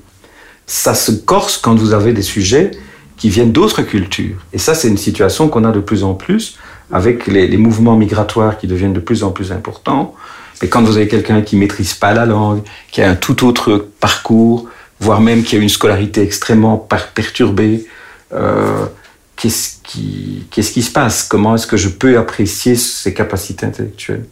Ça 0.67 0.93
se 0.93 1.12
corse 1.12 1.57
quand 1.57 1.75
vous 1.75 1.93
avez 1.93 2.13
des 2.13 2.21
sujets 2.21 2.71
qui 3.19 3.29
viennent 3.29 3.51
d'autres 3.51 3.81
cultures. 3.81 4.38
Et 4.53 4.57
ça, 4.57 4.74
c'est 4.74 4.88
une 4.88 4.98
situation 4.98 5.50
qu'on 5.50 5.65
a 5.65 5.71
de 5.71 5.81
plus 5.81 6.03
en 6.03 6.13
plus 6.13 6.57
avec 6.91 7.27
les, 7.27 7.58
mouvements 7.58 7.96
migratoires 7.96 8.58
qui 8.58 8.67
deviennent 8.67 8.93
de 8.93 9.00
plus 9.00 9.24
en 9.24 9.31
plus 9.31 9.51
importants. 9.51 10.15
Mais 10.62 10.67
quand 10.67 10.81
vous 10.81 10.98
avez 10.98 11.08
quelqu'un 11.08 11.41
qui 11.41 11.55
maîtrise 11.55 11.93
pas 11.93 12.13
la 12.13 12.25
langue, 12.25 12.62
qui 12.91 13.01
a 13.01 13.10
un 13.10 13.15
tout 13.15 13.46
autre 13.46 13.88
parcours, 14.00 14.67
voire 15.00 15.22
même 15.22 15.43
qui 15.43 15.55
a 15.55 15.60
une 15.60 15.69
scolarité 15.69 16.22
extrêmement 16.22 16.77
perturbée, 17.15 17.88
euh, 18.34 18.86
qu'est-ce 19.36 19.77
qui, 19.84 20.84
se 20.84 20.91
passe? 20.91 21.24
Comment 21.24 21.55
est-ce 21.55 21.67
que 21.67 21.77
je 21.77 21.89
peux 21.89 22.17
apprécier 22.17 22.75
ses 22.75 23.13
capacités 23.13 23.65
intellectuelles? 23.65 24.25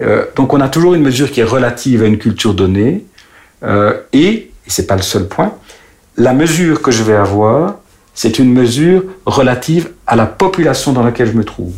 Euh, 0.00 0.26
donc 0.36 0.54
on 0.54 0.60
a 0.60 0.68
toujours 0.68 0.94
une 0.94 1.02
mesure 1.02 1.30
qui 1.30 1.40
est 1.40 1.44
relative 1.44 2.02
à 2.04 2.06
une 2.06 2.18
culture 2.18 2.54
donnée, 2.54 3.04
euh, 3.64 4.00
et, 4.12 4.28
et 4.28 4.50
c'est 4.68 4.86
pas 4.86 4.96
le 4.96 5.02
seul 5.02 5.26
point, 5.26 5.54
la 6.16 6.32
mesure 6.32 6.82
que 6.82 6.92
je 6.92 7.02
vais 7.02 7.16
avoir, 7.16 7.80
c'est 8.20 8.40
une 8.40 8.52
mesure 8.52 9.04
relative 9.26 9.92
à 10.04 10.16
la 10.16 10.26
population 10.26 10.92
dans 10.92 11.04
laquelle 11.04 11.28
je 11.28 11.36
me 11.38 11.44
trouve. 11.44 11.72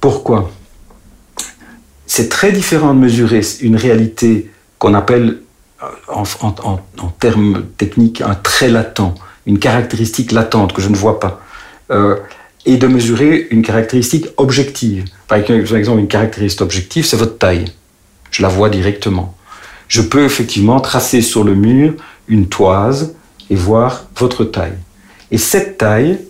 Pourquoi? 0.00 0.50
C'est 2.08 2.28
très 2.28 2.50
différent 2.50 2.92
de 2.92 2.98
mesurer 2.98 3.40
une 3.60 3.76
réalité 3.76 4.50
qu'on 4.80 4.94
appelle 4.94 5.38
euh, 5.80 5.86
en, 6.08 7.08
termes 7.20 7.66
techniques 7.78 8.20
un 8.20 8.34
trait 8.34 8.68
latent, 8.68 9.14
une 9.46 9.60
caractéristique 9.60 10.32
latente 10.32 10.72
que 10.72 10.82
je 10.82 10.88
ne 10.88 10.96
vois 10.96 11.20
pas, 11.20 11.40
euh, 11.92 12.16
et 12.66 12.76
de 12.76 12.88
mesurer 12.88 13.46
une 13.52 13.62
caractéristique 13.62 14.26
objective. 14.38 15.04
Par 15.28 15.38
exemple, 15.38 16.00
une 16.00 16.08
caractéristique 16.08 16.62
objective, 16.62 17.06
c'est 17.06 17.16
votre 17.16 17.38
taille. 17.38 17.66
Je 18.32 18.42
la 18.42 18.48
vois 18.48 18.70
directement. 18.70 19.36
Je 19.86 20.02
peux 20.02 20.24
effectivement 20.24 20.80
tracer 20.80 21.22
sur 21.22 21.44
le 21.44 21.54
mur 21.54 21.94
une 22.26 22.48
toise 22.48 23.14
et 23.50 23.54
voir 23.54 24.06
votre 24.16 24.42
taille. 24.42 24.78
Et 25.32 25.38
cette 25.38 25.78
taille, 25.78 26.20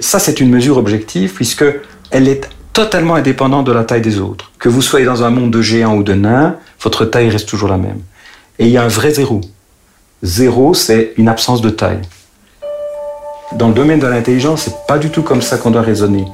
ça 0.00 0.18
c'est 0.18 0.40
une 0.40 0.48
mesure 0.48 0.78
objective 0.78 1.34
puisque 1.34 1.64
elle 2.10 2.28
est 2.28 2.48
totalement 2.72 3.16
indépendante 3.16 3.66
de 3.66 3.72
la 3.72 3.84
taille 3.84 4.00
des 4.00 4.20
autres. 4.20 4.52
Que 4.58 4.68
vous 4.68 4.80
soyez 4.80 5.04
dans 5.04 5.24
un 5.24 5.30
monde 5.30 5.50
de 5.50 5.60
géants 5.60 5.96
ou 5.96 6.04
de 6.04 6.14
nains, 6.14 6.56
votre 6.80 7.04
taille 7.04 7.28
reste 7.28 7.48
toujours 7.48 7.68
la 7.68 7.76
même. 7.76 8.00
Et 8.58 8.66
il 8.66 8.70
y 8.70 8.78
a 8.78 8.84
un 8.84 8.88
vrai 8.88 9.10
zéro. 9.10 9.40
Zéro, 10.22 10.72
c'est 10.72 11.12
une 11.16 11.28
absence 11.28 11.60
de 11.60 11.68
taille. 11.68 12.00
Dans 13.56 13.68
le 13.68 13.74
domaine 13.74 13.98
de 13.98 14.06
l'intelligence, 14.06 14.62
c'est 14.62 14.86
pas 14.86 14.98
du 14.98 15.10
tout 15.10 15.22
comme 15.22 15.42
ça 15.42 15.58
qu'on 15.58 15.72
doit 15.72 15.82
raisonner. 15.82 16.24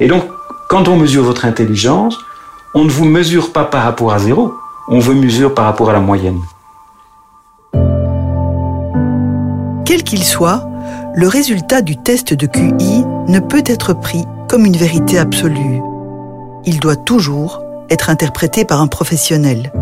Et 0.00 0.08
donc, 0.08 0.24
quand 0.70 0.88
on 0.88 0.96
mesure 0.96 1.22
votre 1.22 1.44
intelligence, 1.44 2.18
on 2.74 2.84
ne 2.84 2.90
vous 2.90 3.04
mesure 3.04 3.52
pas 3.52 3.64
par 3.64 3.84
rapport 3.84 4.14
à 4.14 4.18
zéro, 4.18 4.54
on 4.88 4.98
vous 4.98 5.12
mesure 5.12 5.54
par 5.54 5.66
rapport 5.66 5.90
à 5.90 5.92
la 5.92 6.00
moyenne. 6.00 6.40
Quel 9.84 10.02
qu'il 10.02 10.24
soit, 10.24 10.66
le 11.16 11.28
résultat 11.28 11.80
du 11.80 11.96
test 11.96 12.34
de 12.34 12.46
QI 12.46 13.04
ne 13.28 13.38
peut 13.38 13.62
être 13.66 13.92
pris 13.92 14.24
comme 14.48 14.66
une 14.66 14.76
vérité 14.76 15.18
absolue. 15.18 15.80
Il 16.64 16.80
doit 16.80 16.96
toujours 16.96 17.62
être 17.88 18.10
interprété 18.10 18.64
par 18.64 18.80
un 18.80 18.88
professionnel. 18.88 19.72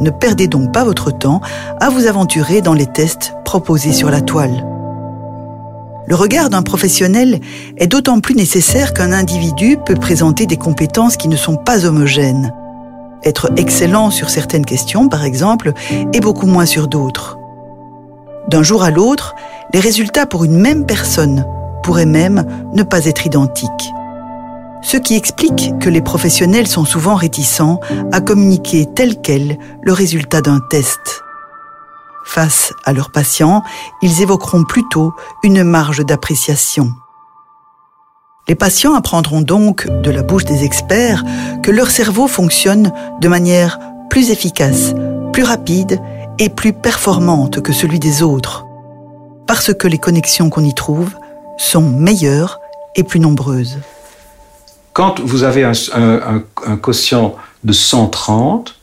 Ne 0.00 0.10
perdez 0.10 0.48
donc 0.48 0.72
pas 0.72 0.84
votre 0.84 1.10
temps 1.10 1.42
à 1.80 1.90
vous 1.90 2.06
aventurer 2.06 2.62
dans 2.62 2.72
les 2.72 2.86
tests 2.86 3.34
proposés 3.44 3.92
sur 3.92 4.10
la 4.10 4.22
toile. 4.22 4.64
Le 6.06 6.14
regard 6.14 6.48
d'un 6.48 6.62
professionnel 6.62 7.40
est 7.76 7.86
d'autant 7.86 8.20
plus 8.20 8.34
nécessaire 8.34 8.94
qu'un 8.94 9.12
individu 9.12 9.76
peut 9.84 9.96
présenter 9.96 10.46
des 10.46 10.56
compétences 10.56 11.18
qui 11.18 11.28
ne 11.28 11.36
sont 11.36 11.56
pas 11.56 11.84
homogènes. 11.84 12.54
Être 13.22 13.50
excellent 13.56 14.10
sur 14.10 14.30
certaines 14.30 14.64
questions, 14.64 15.08
par 15.08 15.24
exemple, 15.24 15.72
et 16.14 16.20
beaucoup 16.20 16.46
moins 16.46 16.66
sur 16.66 16.88
d'autres. 16.88 17.37
D'un 18.48 18.62
jour 18.62 18.82
à 18.82 18.90
l'autre, 18.90 19.34
les 19.74 19.80
résultats 19.80 20.24
pour 20.24 20.42
une 20.44 20.56
même 20.56 20.86
personne 20.86 21.44
pourraient 21.82 22.06
même 22.06 22.46
ne 22.72 22.82
pas 22.82 23.04
être 23.04 23.26
identiques. 23.26 23.92
Ce 24.80 24.96
qui 24.96 25.16
explique 25.16 25.78
que 25.80 25.90
les 25.90 26.00
professionnels 26.00 26.66
sont 26.66 26.86
souvent 26.86 27.14
réticents 27.14 27.78
à 28.10 28.22
communiquer 28.22 28.86
tel 28.86 29.20
quel 29.20 29.58
le 29.82 29.92
résultat 29.92 30.40
d'un 30.40 30.60
test. 30.70 31.22
Face 32.24 32.72
à 32.84 32.94
leurs 32.94 33.10
patients, 33.10 33.62
ils 34.00 34.22
évoqueront 34.22 34.64
plutôt 34.64 35.12
une 35.42 35.62
marge 35.62 36.04
d'appréciation. 36.04 36.92
Les 38.48 38.54
patients 38.54 38.94
apprendront 38.94 39.42
donc 39.42 39.86
de 39.86 40.10
la 40.10 40.22
bouche 40.22 40.46
des 40.46 40.64
experts 40.64 41.22
que 41.62 41.70
leur 41.70 41.90
cerveau 41.90 42.26
fonctionne 42.28 42.92
de 43.20 43.28
manière 43.28 43.78
plus 44.08 44.30
efficace, 44.30 44.94
plus 45.34 45.42
rapide 45.42 46.00
et 46.38 46.48
plus 46.48 46.72
performante 46.72 47.60
que 47.62 47.72
celui 47.72 47.98
des 47.98 48.22
autres, 48.22 48.64
parce 49.46 49.74
que 49.74 49.88
les 49.88 49.98
connexions 49.98 50.50
qu'on 50.50 50.64
y 50.64 50.74
trouve 50.74 51.10
sont 51.56 51.82
meilleures 51.82 52.60
et 52.94 53.02
plus 53.02 53.20
nombreuses. 53.20 53.78
Quand 54.92 55.20
vous 55.20 55.42
avez 55.42 55.64
un, 55.64 56.42
quotient 56.80 57.36
de 57.64 57.72
130, 57.72 58.74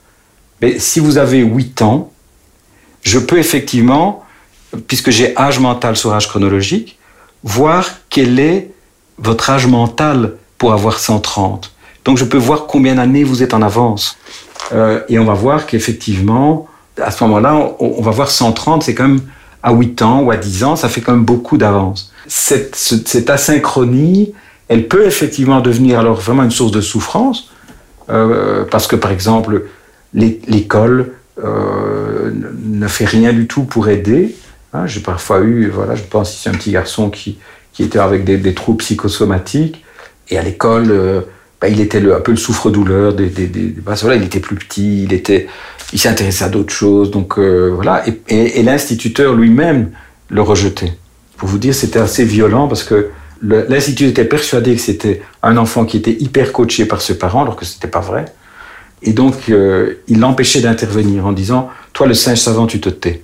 mais 0.62 0.80
si 0.80 1.00
vous 1.00 1.18
avez 1.18 1.40
8 1.40 1.82
ans, 1.82 2.12
je 3.02 3.20
peux 3.20 3.38
effectivement, 3.38 4.24
puisque 4.88 5.12
j'ai 5.12 5.38
âge 5.38 5.60
mental 5.60 5.96
sur 5.96 6.14
âge 6.14 6.28
chronologique, 6.28 6.98
voir 7.44 7.90
quel 8.10 8.40
est 8.40 8.72
votre 9.18 9.50
âge 9.50 9.68
mental 9.68 10.36
pour 10.58 10.74
avoir 10.74 11.00
130. 11.00 11.72
Donc 12.04 12.18
je 12.18 12.26
peux 12.26 12.38
voir 12.38 12.66
combien 12.66 12.96
d'années 12.96 13.24
vous 13.24 13.44
êtes 13.44 13.54
en 13.54 13.62
avance. 13.62 14.18
Euh, 14.72 15.02
et 15.10 15.20
on 15.20 15.26
va 15.26 15.34
voir 15.34 15.66
qu'effectivement, 15.66 16.68
à 17.02 17.12
ce 17.12 17.24
moment-là, 17.24 17.76
on, 17.80 18.02
va 18.02 18.12
voir 18.12 18.30
130, 18.30 18.84
c'est 18.84 18.96
quand 18.96 19.08
même 19.08 19.22
à 19.64 19.74
8 19.74 20.02
ans 20.02 20.22
ou 20.22 20.32
à 20.32 20.38
10 20.38 20.64
ans, 20.64 20.76
ça 20.76 20.90
fait 20.90 21.02
quand 21.02 21.14
même 21.14 21.26
beaucoup 21.26 21.58
d'avance. 21.58 22.12
Cette, 22.28 23.30
asynchronie, 23.30 24.34
elle 24.68 24.88
peut 24.88 25.06
effectivement 25.06 25.62
devenir 25.62 26.00
alors 26.00 26.20
vraiment 26.20 26.44
une 26.44 26.52
source 26.52 26.72
de 26.72 26.82
souffrance, 26.82 27.52
euh, 28.10 28.66
parce 28.70 28.88
que 28.88 28.96
par 28.96 29.12
exemple, 29.12 29.66
l'école 30.14 31.14
euh, 31.44 32.32
ne 32.64 32.88
fait 32.88 33.06
rien 33.06 33.34
du 33.34 33.48
tout 33.48 33.64
pour 33.64 33.90
aider. 33.90 34.36
Hein, 34.74 34.88
J'ai 34.88 35.02
parfois 35.02 35.42
eu, 35.42 35.70
voilà, 35.70 35.96
je 35.96 36.04
pense 36.04 36.36
ici 36.36 36.50
un 36.50 36.54
petit 36.54 36.72
garçon 36.72 37.10
qui, 37.10 37.38
était 37.80 38.00
avec 38.00 38.24
des, 38.24 38.38
des 38.38 38.54
troubles 38.54 38.78
psychosomatiques, 38.78 39.84
et 40.30 40.38
à 40.38 40.42
l'école, 40.42 40.90
euh, 40.90 41.22
bah, 41.62 41.70
il 41.70 41.80
était 41.80 42.00
le, 42.00 42.16
un 42.16 42.20
peu 42.20 42.32
le 42.32 42.38
souffre-douleur 42.38 43.14
des, 43.14 43.28
des, 43.30 43.76
voilà, 43.86 44.16
il 44.16 44.24
était 44.24 44.40
plus 44.40 44.56
petit, 44.56 45.04
il 45.04 45.14
était, 45.14 45.48
il 45.94 46.00
s'intéressait 46.00 46.46
à 46.46 46.50
d'autres 46.50 46.74
choses, 46.74 47.12
donc 47.12 47.38
euh, 47.38 47.72
voilà. 47.74 48.04
Et, 48.28 48.62
l'instituteur 48.64 49.34
lui-même 49.34 49.92
le 50.30 50.42
rejetait. 50.42 50.94
Pour 51.38 51.50
vous 51.50 51.58
dire, 51.58 51.74
c'était 51.74 52.00
assez 52.00 52.26
violent 52.26 52.68
parce 52.68 52.84
que 52.84 53.10
l'instituteur 53.42 54.10
était 54.10 54.26
persuadé 54.26 54.76
que 54.76 54.82
c'était 54.82 55.22
un 55.44 55.58
enfant 55.58 55.86
qui 55.86 55.98
était 55.98 56.16
hyper 56.20 56.52
coaché 56.52 56.86
par 56.86 57.02
ses 57.02 57.18
parents, 57.18 57.44
alors 57.44 57.56
que 57.56 57.66
c'était 57.66 57.88
pas 57.88 58.00
vrai. 58.00 58.26
Et 59.02 59.14
donc, 59.14 59.50
euh, 59.50 59.96
il 60.08 60.20
l'empêchait 60.20 60.62
d'intervenir 60.62 61.26
en 61.26 61.32
disant 61.32 61.70
Toi, 61.94 62.08
le 62.08 62.14
singe 62.14 62.40
savant, 62.40 62.66
tu 62.66 62.80
te 62.80 62.90
tais. 62.90 63.22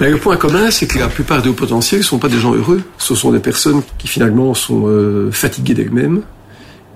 Le 0.00 0.16
point 0.16 0.36
commun, 0.36 0.70
c'est 0.72 0.86
que 0.86 0.98
la 0.98 1.06
plupart 1.06 1.42
des 1.42 1.48
hauts 1.48 1.54
potentiels 1.54 2.00
ne 2.00 2.04
sont 2.04 2.18
pas 2.18 2.28
des 2.28 2.38
gens 2.38 2.54
heureux. 2.54 2.82
Ce 2.98 3.14
sont 3.14 3.30
des 3.30 3.38
personnes 3.38 3.82
qui 3.98 4.08
finalement 4.08 4.52
sont 4.52 4.88
euh, 4.88 5.30
fatiguées 5.30 5.74
d'elles-mêmes 5.74 6.22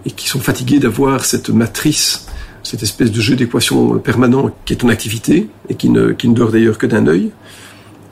et 0.07 0.11
qui 0.13 0.29
sont 0.29 0.41
fatiguées 0.41 0.79
d'avoir 0.79 1.25
cette 1.25 1.51
matrice 1.51 2.27
cette 2.67 2.83
espèce 2.83 3.13
de 3.13 3.21
jeu 3.21 3.37
d'équations 3.37 3.99
permanent 3.99 4.51
qui 4.65 4.73
est 4.73 4.85
en 4.85 4.89
activité 4.89 5.49
et 5.69 5.75
qui 5.75 5.89
ne, 5.89 6.13
qui 6.13 6.29
ne 6.29 6.35
dort 6.35 6.51
d'ailleurs 6.51 6.79
que 6.79 6.87
d'un 6.87 7.07
œil. 7.07 7.31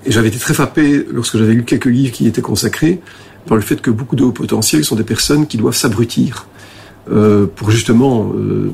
Et 0.07 0.13
j'avais 0.13 0.29
été 0.29 0.39
très 0.39 0.55
frappé 0.55 1.07
lorsque 1.11 1.37
j'avais 1.39 1.55
lu 1.55 1.65
quelques 1.65 1.87
livres 1.87 2.13
qui 2.13 2.27
étaient 2.27 2.43
consacrés 2.43 3.01
par 3.47 3.57
le 3.57 3.63
fait 3.63 3.81
que 3.81 3.91
beaucoup 3.91 4.17
de 4.17 4.23
hauts 4.23 4.33
potentiels 4.33 4.85
sont 4.85 4.97
des 4.97 5.05
personnes 5.05 5.47
qui 5.47 5.57
doivent 5.57 5.77
s'abrutir 5.77 6.47
euh, 7.11 7.47
pour 7.47 7.71
justement 7.71 8.33
euh, 8.35 8.71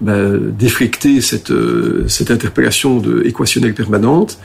bah, 0.00 0.36
déflecter 0.38 1.20
cette, 1.20 1.50
euh, 1.50 2.06
cette 2.08 2.30
interpellation 2.30 2.98
de 2.98 3.22
équationnelle 3.24 3.74
permanente 3.74 4.38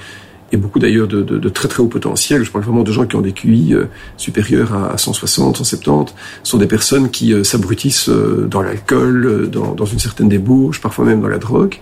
et 0.53 0.57
beaucoup 0.57 0.77
d'ailleurs 0.77 1.07
de, 1.07 1.49
très 1.49 1.67
très 1.67 1.81
haut 1.81 1.87
potentiel. 1.87 2.43
Je 2.43 2.51
parle 2.51 2.63
vraiment 2.63 2.83
de 2.83 2.91
gens 2.91 3.05
qui 3.07 3.15
ont 3.15 3.21
des 3.21 3.33
QI 3.33 3.73
euh, 3.73 3.85
supérieurs 4.17 4.73
à 4.73 4.97
160, 4.97 5.57
170. 5.57 6.13
Ce 6.43 6.51
sont 6.51 6.59
des 6.59 6.67
personnes 6.67 7.09
qui 7.09 7.33
euh, 7.33 7.43
s'abrutissent 7.43 8.07
euh, 8.09 8.47
dans 8.49 8.61
l'alcool, 8.61 9.49
dans, 9.49 9.85
une 9.85 9.97
certaine 9.97 10.29
débauche, 10.29 10.79
parfois 10.79 11.05
même 11.05 11.21
dans 11.21 11.27
la 11.27 11.39
drogue. 11.39 11.77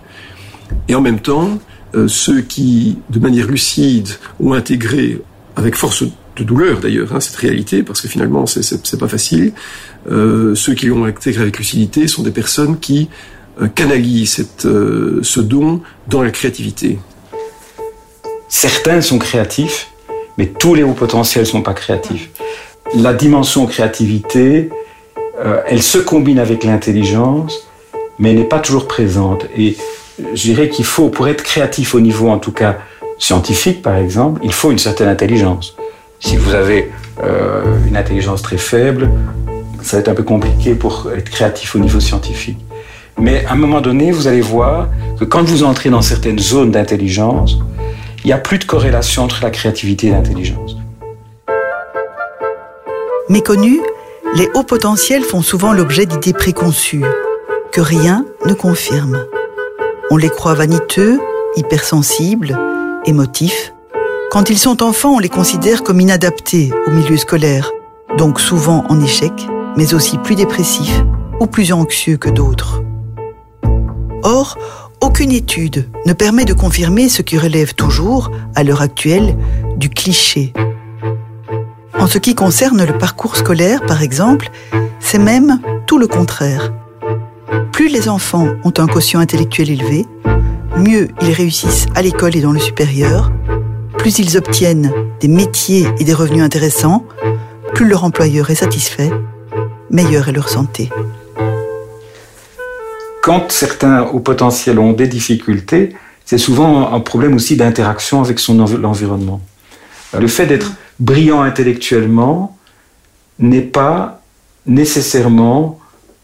Et 0.88 0.94
en 0.94 1.02
même 1.02 1.20
temps, 1.20 1.58
ceux 2.06 2.40
qui, 2.40 2.98
de 3.10 3.18
manière 3.18 3.46
lucide, 3.46 4.08
ont 4.40 4.54
intégré, 4.54 5.20
avec 5.54 5.74
force 5.74 6.04
de 6.36 6.44
douleur 6.44 6.80
d'ailleurs, 6.80 7.14
hein, 7.14 7.20
cette 7.20 7.36
réalité, 7.36 7.82
parce 7.82 8.00
que 8.00 8.08
finalement 8.08 8.46
c'est 8.46 8.98
pas 8.98 9.08
facile, 9.08 9.52
ceux 10.08 10.74
qui 10.74 10.86
l'ont 10.86 11.04
intégré 11.04 11.42
avec 11.42 11.58
lucidité 11.58 12.08
sont 12.08 12.22
des 12.22 12.30
personnes 12.30 12.78
qui 12.78 13.10
canalisent 13.74 14.46
ce 14.58 15.40
don 15.40 15.82
dans 16.08 16.22
la 16.22 16.30
créativité. 16.30 16.98
Certains 18.54 19.00
sont 19.00 19.18
créatifs, 19.18 19.88
mais 20.36 20.44
tous 20.44 20.74
les 20.74 20.82
hauts 20.82 20.92
potentiels 20.92 21.44
ne 21.44 21.48
sont 21.48 21.62
pas 21.62 21.72
créatifs. 21.72 22.28
La 22.94 23.14
dimension 23.14 23.64
créativité, 23.64 24.68
euh, 25.42 25.62
elle 25.66 25.82
se 25.82 25.96
combine 25.96 26.38
avec 26.38 26.62
l'intelligence, 26.62 27.66
mais 28.18 28.34
n'est 28.34 28.44
pas 28.44 28.58
toujours 28.58 28.86
présente. 28.86 29.46
Et 29.56 29.78
je 30.34 30.42
dirais 30.42 30.68
qu'il 30.68 30.84
faut, 30.84 31.08
pour 31.08 31.28
être 31.28 31.42
créatif 31.42 31.94
au 31.94 32.00
niveau, 32.00 32.28
en 32.28 32.38
tout 32.38 32.52
cas 32.52 32.76
scientifique 33.18 33.80
par 33.80 33.96
exemple, 33.96 34.42
il 34.44 34.52
faut 34.52 34.70
une 34.70 34.78
certaine 34.78 35.08
intelligence. 35.08 35.74
Si 36.20 36.36
vous 36.36 36.52
avez 36.52 36.92
euh, 37.24 37.62
une 37.88 37.96
intelligence 37.96 38.42
très 38.42 38.58
faible, 38.58 39.10
ça 39.80 39.96
va 39.96 40.00
être 40.02 40.08
un 40.08 40.14
peu 40.14 40.24
compliqué 40.24 40.74
pour 40.74 41.10
être 41.16 41.30
créatif 41.30 41.74
au 41.74 41.78
niveau 41.78 42.00
scientifique. 42.00 42.58
Mais 43.18 43.46
à 43.46 43.52
un 43.52 43.56
moment 43.56 43.80
donné, 43.80 44.12
vous 44.12 44.26
allez 44.26 44.42
voir 44.42 44.90
que 45.18 45.24
quand 45.24 45.42
vous 45.42 45.64
entrez 45.64 45.88
dans 45.88 46.02
certaines 46.02 46.38
zones 46.38 46.70
d'intelligence, 46.70 47.58
il 48.24 48.28
n'y 48.28 48.32
a 48.32 48.38
plus 48.38 48.58
de 48.58 48.64
corrélation 48.64 49.24
entre 49.24 49.42
la 49.42 49.50
créativité 49.50 50.08
et 50.08 50.10
l'intelligence. 50.10 50.76
Méconnus, 53.28 53.80
les 54.36 54.48
hauts 54.54 54.62
potentiels 54.62 55.24
font 55.24 55.42
souvent 55.42 55.72
l'objet 55.72 56.06
d'idées 56.06 56.32
préconçues. 56.32 57.04
que 57.72 57.80
rien 57.80 58.26
ne 58.44 58.52
confirme. 58.52 59.24
On 60.10 60.18
les 60.18 60.28
croit 60.28 60.52
vaniteux, 60.52 61.18
hypersensibles, 61.56 62.58
émotifs. 63.06 63.72
Quand 64.30 64.50
ils 64.50 64.58
sont 64.58 64.82
enfants, 64.82 65.14
on 65.14 65.18
les 65.18 65.30
considère 65.30 65.82
comme 65.82 65.98
inadaptés 65.98 66.70
au 66.86 66.90
milieu 66.90 67.16
scolaire, 67.16 67.70
donc 68.18 68.40
souvent 68.40 68.84
en 68.90 69.00
échec, 69.00 69.32
mais 69.78 69.94
aussi 69.94 70.18
plus 70.18 70.34
dépressifs 70.34 71.02
ou 71.40 71.46
plus 71.46 71.72
anxieux 71.72 72.18
que 72.18 72.28
d'autres. 72.28 72.82
Or, 74.22 74.58
aucune 75.02 75.32
étude 75.32 75.88
ne 76.06 76.12
permet 76.12 76.44
de 76.44 76.54
confirmer 76.54 77.08
ce 77.08 77.22
qui 77.22 77.36
relève 77.36 77.74
toujours, 77.74 78.30
à 78.54 78.62
l'heure 78.62 78.82
actuelle, 78.82 79.36
du 79.76 79.90
cliché. 79.90 80.52
En 81.98 82.06
ce 82.06 82.18
qui 82.18 82.36
concerne 82.36 82.84
le 82.84 82.96
parcours 82.96 83.36
scolaire, 83.36 83.82
par 83.82 84.02
exemple, 84.02 84.50
c'est 85.00 85.18
même 85.18 85.60
tout 85.86 85.98
le 85.98 86.06
contraire. 86.06 86.72
Plus 87.72 87.88
les 87.88 88.08
enfants 88.08 88.48
ont 88.62 88.72
un 88.78 88.86
quotient 88.86 89.18
intellectuel 89.18 89.70
élevé, 89.70 90.06
mieux 90.76 91.08
ils 91.20 91.32
réussissent 91.32 91.86
à 91.96 92.02
l'école 92.02 92.36
et 92.36 92.40
dans 92.40 92.52
le 92.52 92.60
supérieur, 92.60 93.32
plus 93.98 94.20
ils 94.20 94.36
obtiennent 94.36 94.92
des 95.20 95.28
métiers 95.28 95.86
et 95.98 96.04
des 96.04 96.14
revenus 96.14 96.44
intéressants, 96.44 97.04
plus 97.74 97.88
leur 97.88 98.04
employeur 98.04 98.50
est 98.50 98.56
satisfait, 98.56 99.10
meilleure 99.90 100.28
est 100.28 100.32
leur 100.32 100.48
santé 100.48 100.90
quand 103.22 103.52
certains 103.52 104.02
hauts 104.02 104.20
potentiels 104.20 104.78
ont 104.78 104.92
des 104.92 105.06
difficultés, 105.06 105.94
c'est 106.26 106.38
souvent 106.38 106.92
un 106.92 107.00
problème 107.00 107.34
aussi 107.34 107.56
d'interaction 107.56 108.20
avec 108.20 108.38
son 108.38 108.58
environnement. 108.60 109.40
Le 110.18 110.26
fait 110.26 110.46
d'être 110.46 110.72
brillant 110.98 111.40
intellectuellement 111.40 112.58
n'est 113.38 113.62
pas 113.62 114.20
nécessairement 114.66 115.78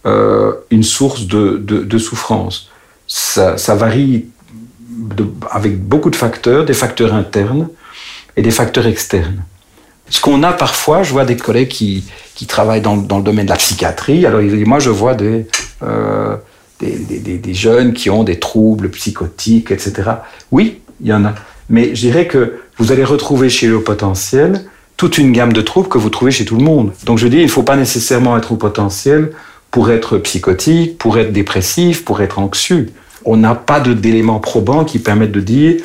euh, 0.06 0.52
une 0.70 0.82
source 0.82 1.26
de, 1.26 1.98
souffrance. 1.98 2.68
Ça, 3.06 3.54
varie 3.74 4.26
avec 5.50 5.80
beaucoup 5.80 6.10
de 6.10 6.16
facteurs, 6.16 6.64
des 6.64 6.74
facteurs 6.74 7.14
internes 7.14 7.68
et 8.36 8.42
des 8.42 8.50
facteurs 8.50 8.88
externes. 8.88 9.44
Ce 10.10 10.20
qu'on 10.20 10.42
a 10.42 10.52
parfois, 10.52 11.04
je 11.04 11.12
vois 11.12 11.24
des 11.24 11.36
collègues 11.36 11.68
qui, 11.68 12.04
travaillent 12.48 12.80
dans, 12.80 12.96
le 12.96 13.22
domaine 13.22 13.46
de 13.46 13.50
la 13.50 13.56
psychiatrie, 13.56 14.26
alors 14.26 14.42
moi 14.66 14.80
je 14.80 14.90
vois 14.90 15.14
des, 15.14 15.46
euh, 15.82 16.36
des, 16.80 17.54
jeunes 17.54 17.92
qui 17.92 18.10
ont 18.10 18.24
des 18.24 18.38
troubles 18.38 18.90
psychotiques, 18.90 19.70
etc. 19.70 20.10
Oui, 20.52 20.80
il 21.00 21.08
y 21.08 21.12
en 21.12 21.24
a. 21.24 21.34
Mais 21.70 21.94
je 21.94 22.00
dirais 22.00 22.26
que 22.26 22.54
vous 22.78 22.92
allez 22.92 23.04
retrouver 23.04 23.48
chez 23.48 23.66
le 23.66 23.82
potentiel 23.82 24.64
toute 24.96 25.18
une 25.18 25.32
gamme 25.32 25.52
de 25.52 25.60
troubles 25.60 25.88
que 25.88 25.98
vous 25.98 26.10
trouvez 26.10 26.30
chez 26.32 26.44
tout 26.44 26.56
le 26.56 26.64
monde. 26.64 26.92
Donc 27.04 27.18
je 27.18 27.28
dis, 27.28 27.38
il 27.38 27.44
ne 27.44 27.48
faut 27.48 27.62
pas 27.62 27.76
nécessairement 27.76 28.36
être 28.36 28.52
au 28.52 28.56
potentiel 28.56 29.32
pour 29.70 29.90
être 29.90 30.18
psychotique, 30.18 30.98
pour 30.98 31.18
être 31.18 31.32
dépressif, 31.32 32.04
pour 32.04 32.20
être 32.20 32.38
anxieux. 32.38 32.90
On 33.24 33.36
n'a 33.36 33.54
pas 33.54 33.80
d'éléments 33.80 34.40
probants 34.40 34.84
qui 34.84 34.98
permettent 34.98 35.32
de 35.32 35.40
dire 35.40 35.76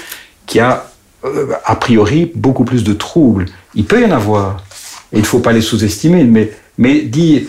qu'il 0.45 0.59
y 0.59 0.61
a 0.61 0.85
euh, 1.25 1.53
a 1.65 1.75
priori 1.75 2.31
beaucoup 2.33 2.63
plus 2.63 2.83
de 2.83 2.93
troubles. 2.93 3.45
Il 3.75 3.85
peut 3.85 4.01
y 4.01 4.05
en 4.05 4.11
avoir. 4.11 4.63
Et 5.11 5.17
il 5.17 5.21
ne 5.21 5.25
faut 5.25 5.39
pas 5.39 5.53
les 5.53 5.61
sous-estimer. 5.61 6.23
Mais, 6.23 6.51
mais 6.77 7.01
dire 7.01 7.43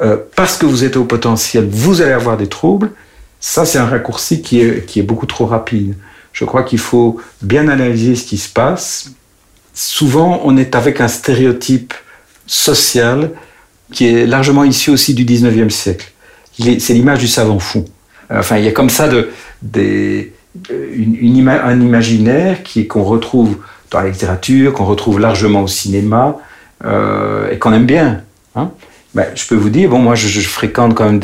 euh, 0.00 0.16
parce 0.36 0.56
que 0.56 0.66
vous 0.66 0.84
êtes 0.84 0.96
au 0.96 1.04
potentiel, 1.04 1.68
vous 1.70 2.00
allez 2.00 2.12
avoir 2.12 2.36
des 2.36 2.46
troubles, 2.46 2.92
ça 3.38 3.64
c'est 3.64 3.78
un 3.78 3.86
raccourci 3.86 4.42
qui 4.42 4.60
est, 4.60 5.02
beaucoup 5.02 5.26
trop 5.26 5.46
rapide. 5.46 5.94
Je 6.32 6.44
crois 6.44 6.62
qu'il 6.62 6.78
faut 6.78 7.20
bien 7.42 7.68
analyser 7.68 8.14
ce 8.14 8.24
qui 8.24 8.38
se 8.38 8.48
passe. 8.48 9.10
Souvent, 9.74 10.40
on 10.44 10.56
est 10.56 10.74
avec 10.74 11.00
un 11.00 11.08
stéréotype 11.08 11.92
social 12.46 13.32
qui 13.92 14.06
est 14.06 14.26
largement 14.26 14.64
issu 14.64 14.90
aussi 14.90 15.14
du 15.14 15.24
19e 15.24 15.70
siècle. 15.70 16.12
C'est 16.78 16.94
l'image 16.94 17.18
du 17.18 17.28
savant 17.28 17.58
fou. 17.58 17.84
Enfin, 18.30 18.58
il 18.58 18.64
y 18.64 18.68
a 18.68 18.72
comme 18.72 18.90
ça 18.90 19.08
de, 19.08 19.30
des, 19.62 20.32
une, 20.92 21.48
un 21.48 21.80
imaginaire 21.80 22.58
qu'on 22.88 23.02
retrouve 23.02 23.58
dans 23.90 24.00
la 24.00 24.10
littérature, 24.10 24.72
qu'on 24.72 24.84
retrouve 24.84 25.18
largement 25.18 25.62
au 25.62 25.66
cinéma 25.66 26.38
euh, 26.84 27.50
et 27.50 27.58
qu'on 27.58 27.72
aime 27.72 27.86
bien. 27.86 28.22
Hein 28.54 28.70
ben, 29.14 29.26
je 29.34 29.46
peux 29.46 29.56
vous 29.56 29.70
dire, 29.70 29.90
bon, 29.90 29.98
moi, 29.98 30.14
je, 30.14 30.40
fréquente 30.40 30.94
quand 30.94 31.10
même 31.10 31.20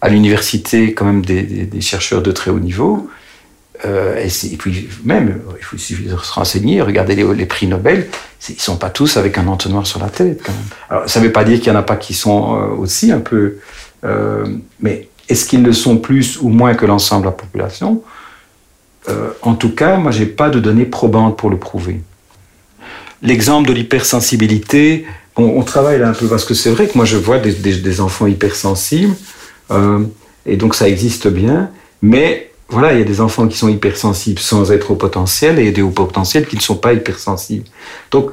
à 0.00 0.08
l'université 0.08 0.94
quand 0.94 1.04
même 1.04 1.24
des, 1.24 1.80
chercheurs 1.80 2.22
de 2.22 2.32
très 2.32 2.50
haut 2.50 2.58
niveau. 2.58 3.10
Euh, 3.84 4.16
et, 4.24 4.56
puis 4.56 4.88
même, 5.04 5.40
il 5.58 5.64
faut 5.64 5.76
se 5.76 5.94
renseigner, 6.32 6.80
regarder 6.80 7.14
les, 7.14 7.46
prix 7.46 7.66
Nobel, 7.66 8.08
ils 8.48 8.60
sont 8.60 8.76
pas 8.76 8.88
tous 8.88 9.18
avec 9.18 9.36
un 9.36 9.46
entonnoir 9.46 9.86
sur 9.86 10.00
la 10.00 10.08
tête 10.08 10.40
quand 10.42 10.52
même. 10.52 10.62
Alors, 10.88 11.08
ça 11.08 11.20
ne 11.20 11.26
veut 11.26 11.32
pas 11.32 11.44
dire 11.44 11.58
qu'il 11.58 11.68
y 11.68 11.76
en 11.76 11.78
a 11.78 11.82
pas 11.82 11.96
qui 11.96 12.14
sont 12.14 12.56
euh, 12.56 12.68
aussi 12.68 13.12
un 13.12 13.20
peu, 13.20 13.58
euh, 14.04 14.46
mais 14.80 15.08
est-ce 15.28 15.44
qu'ils 15.44 15.62
le 15.62 15.74
sont 15.74 15.98
plus 15.98 16.38
ou 16.40 16.48
moins 16.48 16.74
que 16.74 16.86
l'ensemble 16.86 17.22
de 17.22 17.28
la 17.28 17.32
population? 17.32 18.02
En 19.42 19.54
tout 19.54 19.72
cas, 19.72 19.98
moi, 19.98 20.10
j'ai 20.10 20.26
pas 20.26 20.50
de 20.50 20.58
données 20.58 20.84
probantes 20.84 21.38
pour 21.38 21.48
le 21.48 21.56
prouver. 21.56 22.00
L'exemple 23.22 23.68
de 23.68 23.72
l'hypersensibilité, 23.72 25.06
on, 25.36 25.62
travaille 25.62 25.98
là 25.98 26.08
un 26.08 26.12
peu 26.12 26.26
parce 26.26 26.44
que 26.44 26.54
c'est 26.54 26.70
vrai 26.70 26.88
que 26.88 26.96
moi 26.96 27.04
je 27.04 27.16
vois 27.16 27.38
des, 27.38 28.00
enfants 28.00 28.26
hypersensibles 28.26 29.14
euh, 29.70 30.00
et 30.46 30.56
donc 30.56 30.74
ça 30.74 30.88
existe 30.88 31.28
bien, 31.28 31.70
mais 32.02 32.50
voilà, 32.68 32.92
il 32.94 32.98
y 32.98 33.02
a 33.02 33.04
des 33.04 33.20
enfants 33.20 33.46
qui 33.46 33.56
sont 33.56 33.68
hypersensibles 33.68 34.40
sans 34.40 34.72
être 34.72 34.90
au 34.90 34.96
potentiel 34.96 35.58
et 35.58 35.70
des 35.70 35.82
hauts 35.82 35.90
potentiels 35.90 36.46
qui 36.46 36.56
ne 36.56 36.60
sont 36.60 36.76
pas 36.76 36.94
hypersensibles. 36.94 37.66
Donc 38.10 38.30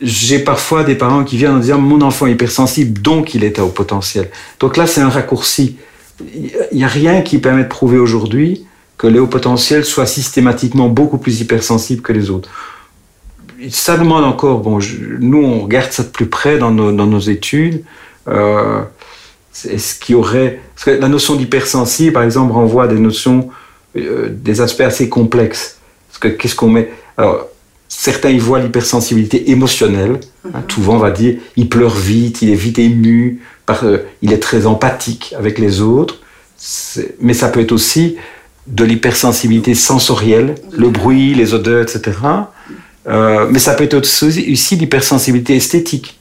j'ai 0.00 0.38
parfois 0.38 0.84
des 0.84 0.94
parents 0.94 1.24
qui 1.24 1.36
viennent 1.36 1.56
en 1.56 1.58
disant 1.58 1.78
mon 1.78 2.00
enfant 2.02 2.26
est 2.26 2.32
hypersensible 2.32 3.00
donc 3.00 3.34
il 3.34 3.44
est 3.44 3.58
à 3.58 3.64
haut 3.64 3.70
potentiel. 3.70 4.30
Donc 4.60 4.76
là 4.76 4.86
c'est 4.86 5.00
un 5.00 5.10
raccourci. 5.10 5.76
Il 6.32 6.52
n'y 6.72 6.84
a 6.84 6.88
rien 6.88 7.22
qui 7.22 7.38
permet 7.38 7.64
de 7.64 7.68
prouver 7.68 7.98
aujourd'hui 7.98 8.64
que 8.96 9.06
les 9.06 9.18
hauts 9.18 9.28
potentiels 9.28 9.84
soient 9.84 10.06
systématiquement 10.06 10.88
beaucoup 10.88 11.18
plus 11.18 11.40
hypersensibles 11.40 12.02
que 12.02 12.12
les 12.12 12.30
autres 12.30 12.50
ça 13.70 13.96
demande 13.96 14.24
encore, 14.24 14.60
bon, 14.60 14.78
nous 15.20 15.42
on 15.42 15.60
regarde 15.60 15.90
ça 15.92 16.02
de 16.02 16.08
plus 16.08 16.26
près 16.26 16.58
dans 16.58 16.70
nos, 16.70 16.92
dans 16.92 17.06
nos 17.06 17.20
études. 17.20 17.82
Euh, 18.28 18.82
ce 19.52 19.98
qui 19.98 20.14
aurait. 20.14 20.60
Parce 20.74 20.84
que 20.84 20.90
la 21.02 21.08
notion 21.08 21.34
d'hypersensible, 21.34 22.12
par 22.12 22.22
exemple, 22.22 22.52
renvoie 22.52 22.84
à 22.84 22.88
des 22.88 22.98
notions, 22.98 23.48
euh, 23.96 24.28
des 24.30 24.60
aspects 24.60 24.82
assez 24.82 25.08
complexes. 25.08 25.78
Parce 26.08 26.18
que 26.18 26.28
qu'est-ce 26.28 26.54
qu'on 26.54 26.68
met? 26.68 26.90
Alors, 27.16 27.48
certains 27.88 28.30
y 28.30 28.38
voient 28.38 28.60
l'hypersensibilité 28.60 29.50
émotionnelle. 29.50 30.20
Hein, 30.44 30.60
mhm. 30.60 30.70
souvent, 30.70 30.94
on 30.94 30.98
va 30.98 31.10
dire 31.10 31.38
il 31.56 31.68
pleure 31.68 31.94
vite, 31.94 32.42
il 32.42 32.50
est 32.50 32.56
vite 32.56 32.78
ému, 32.78 33.40
par, 33.66 33.84
euh, 33.84 33.98
il 34.22 34.32
est 34.32 34.38
très 34.38 34.66
empathique 34.66 35.34
avec 35.36 35.58
les 35.58 35.80
autres. 35.80 36.20
Mais 37.20 37.34
ça 37.34 37.48
peut 37.48 37.60
être 37.60 37.72
aussi 37.72 38.16
de 38.66 38.84
l'hypersensibilité 38.84 39.74
sensorielle, 39.74 40.56
le 40.72 40.90
bruit, 40.90 41.34
les 41.34 41.54
odeurs, 41.54 41.82
etc. 41.82 42.12
Euh, 43.08 43.46
mais 43.50 43.58
ça 43.58 43.74
peut 43.74 43.84
être 43.84 43.94
aussi 43.94 44.76
l'hypersensibilité 44.76 45.56
esthétique. 45.56 46.18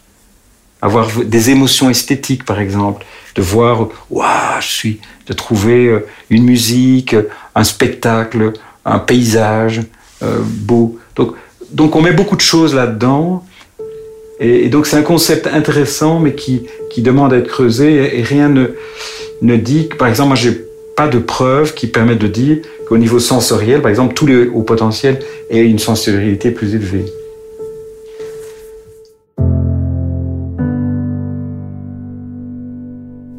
Avoir 0.82 1.10
des 1.24 1.50
émotions 1.50 1.90
esthétiques, 1.90 2.46
par 2.46 2.60
exemple. 2.60 3.06
De 3.36 3.42
voir, 3.42 3.90
waouh, 4.10 4.62
je 4.62 4.68
suis, 4.68 5.00
de 5.28 5.34
trouver 5.34 5.88
euh, 5.88 6.06
une 6.30 6.44
musique, 6.44 7.16
un 7.56 7.64
spectacle, 7.64 8.54
un 8.86 9.00
paysage 9.00 9.82
euh, 10.24 10.40
beau. 10.42 10.98
Donc, 11.16 11.34
donc 11.72 11.96
on 11.96 12.02
met 12.02 12.14
beaucoup 12.14 12.36
de 12.36 12.42
choses 12.42 12.74
là-dedans. 12.74 13.44
Et, 14.40 14.70
donc 14.70 14.88
c'est 14.88 14.98
un 14.98 15.04
concept 15.04 15.48
intéressant, 15.48 16.20
mais 16.20 16.34
qui, 16.34 16.64
qui 16.90 17.02
demande 17.02 17.34
à 17.34 17.38
être 17.38 17.48
creusé. 17.48 18.20
Et, 18.20 18.24
rien 18.24 18.50
ne, 18.50 18.68
ne 19.42 19.56
dit 19.58 19.90
que, 19.90 19.96
par 19.96 20.08
exemple, 20.08 20.30
moi 20.30 20.36
j'ai 20.36 20.66
pas 20.96 21.08
de 21.08 21.20
preuves 21.20 21.74
qui 21.74 21.88
permettent 21.88 22.20
de 22.20 22.28
dire 22.28 22.58
qu'au 22.88 22.98
niveau 22.98 23.20
sensoriel, 23.20 23.82
par 23.82 23.90
exemple, 23.90 24.14
tous 24.14 24.28
les 24.28 24.48
hauts 24.48 24.64
potentiels 24.64 25.20
aient 25.50 25.66
une 25.66 25.80
sensibilité 25.80 26.52
plus 26.52 26.76
élevée. 26.76 27.06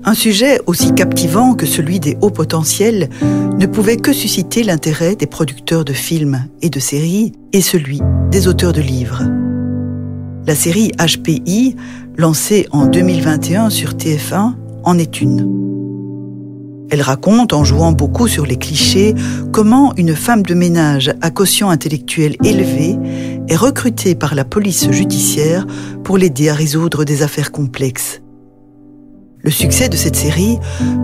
Un 0.05 0.15
sujet 0.15 0.59
aussi 0.67 0.95
captivant 0.95 1.55
que 1.55 1.67
celui 1.67 2.01
des 2.01 2.17
hauts 2.23 2.31
potentiels 2.31 3.11
ne 3.59 3.67
pouvait 3.67 3.99
que 3.99 4.15
susciter 4.15 4.63
l'intérêt 4.63 5.17
des 5.17 5.27
producteurs 5.27 5.85
de 5.85 5.93
films 5.93 6.47
et 6.63 6.71
de 6.71 6.81
séries 6.81 7.33
et 7.53 7.61
celui 7.61 8.01
des 8.31 8.49
auteurs 8.49 8.73
de 8.73 8.81
livres. 8.81 9.25
La 10.47 10.55
série 10.55 10.93
HPI, 10.93 11.77
lancée 12.17 12.67
en 12.71 12.87
2021 12.87 13.69
sur 13.69 13.91
TF1, 13.91 14.55
en 14.83 14.99
est 14.99 15.21
une. 15.21 15.68
Elle 16.91 17.03
raconte, 17.03 17.53
en 17.53 17.65
jouant 17.65 17.93
beaucoup 17.93 18.29
sur 18.29 18.47
les 18.47 18.57
clichés, 18.57 19.15
comment 19.53 19.95
une 19.97 20.17
femme 20.17 20.43
de 20.43 20.55
ménage 20.55 21.13
à 21.21 21.31
quotient 21.31 21.69
intellectuel 21.69 22.37
élevé 22.43 22.99
est 23.49 23.57
recrutée 23.57 24.15
par 24.15 24.35
la 24.35 24.45
police 24.45 24.91
judiciaire 24.91 25.67
pour 26.03 26.17
l'aider 26.17 26.49
à 26.49 26.55
résoudre 26.55 27.05
des 27.05 27.23
affaires 27.23 27.53
complexes. 27.53 28.23
Le 29.41 29.51
succès 29.51 29.89
de 29.89 29.97
cette 29.97 30.17
série 30.17 30.59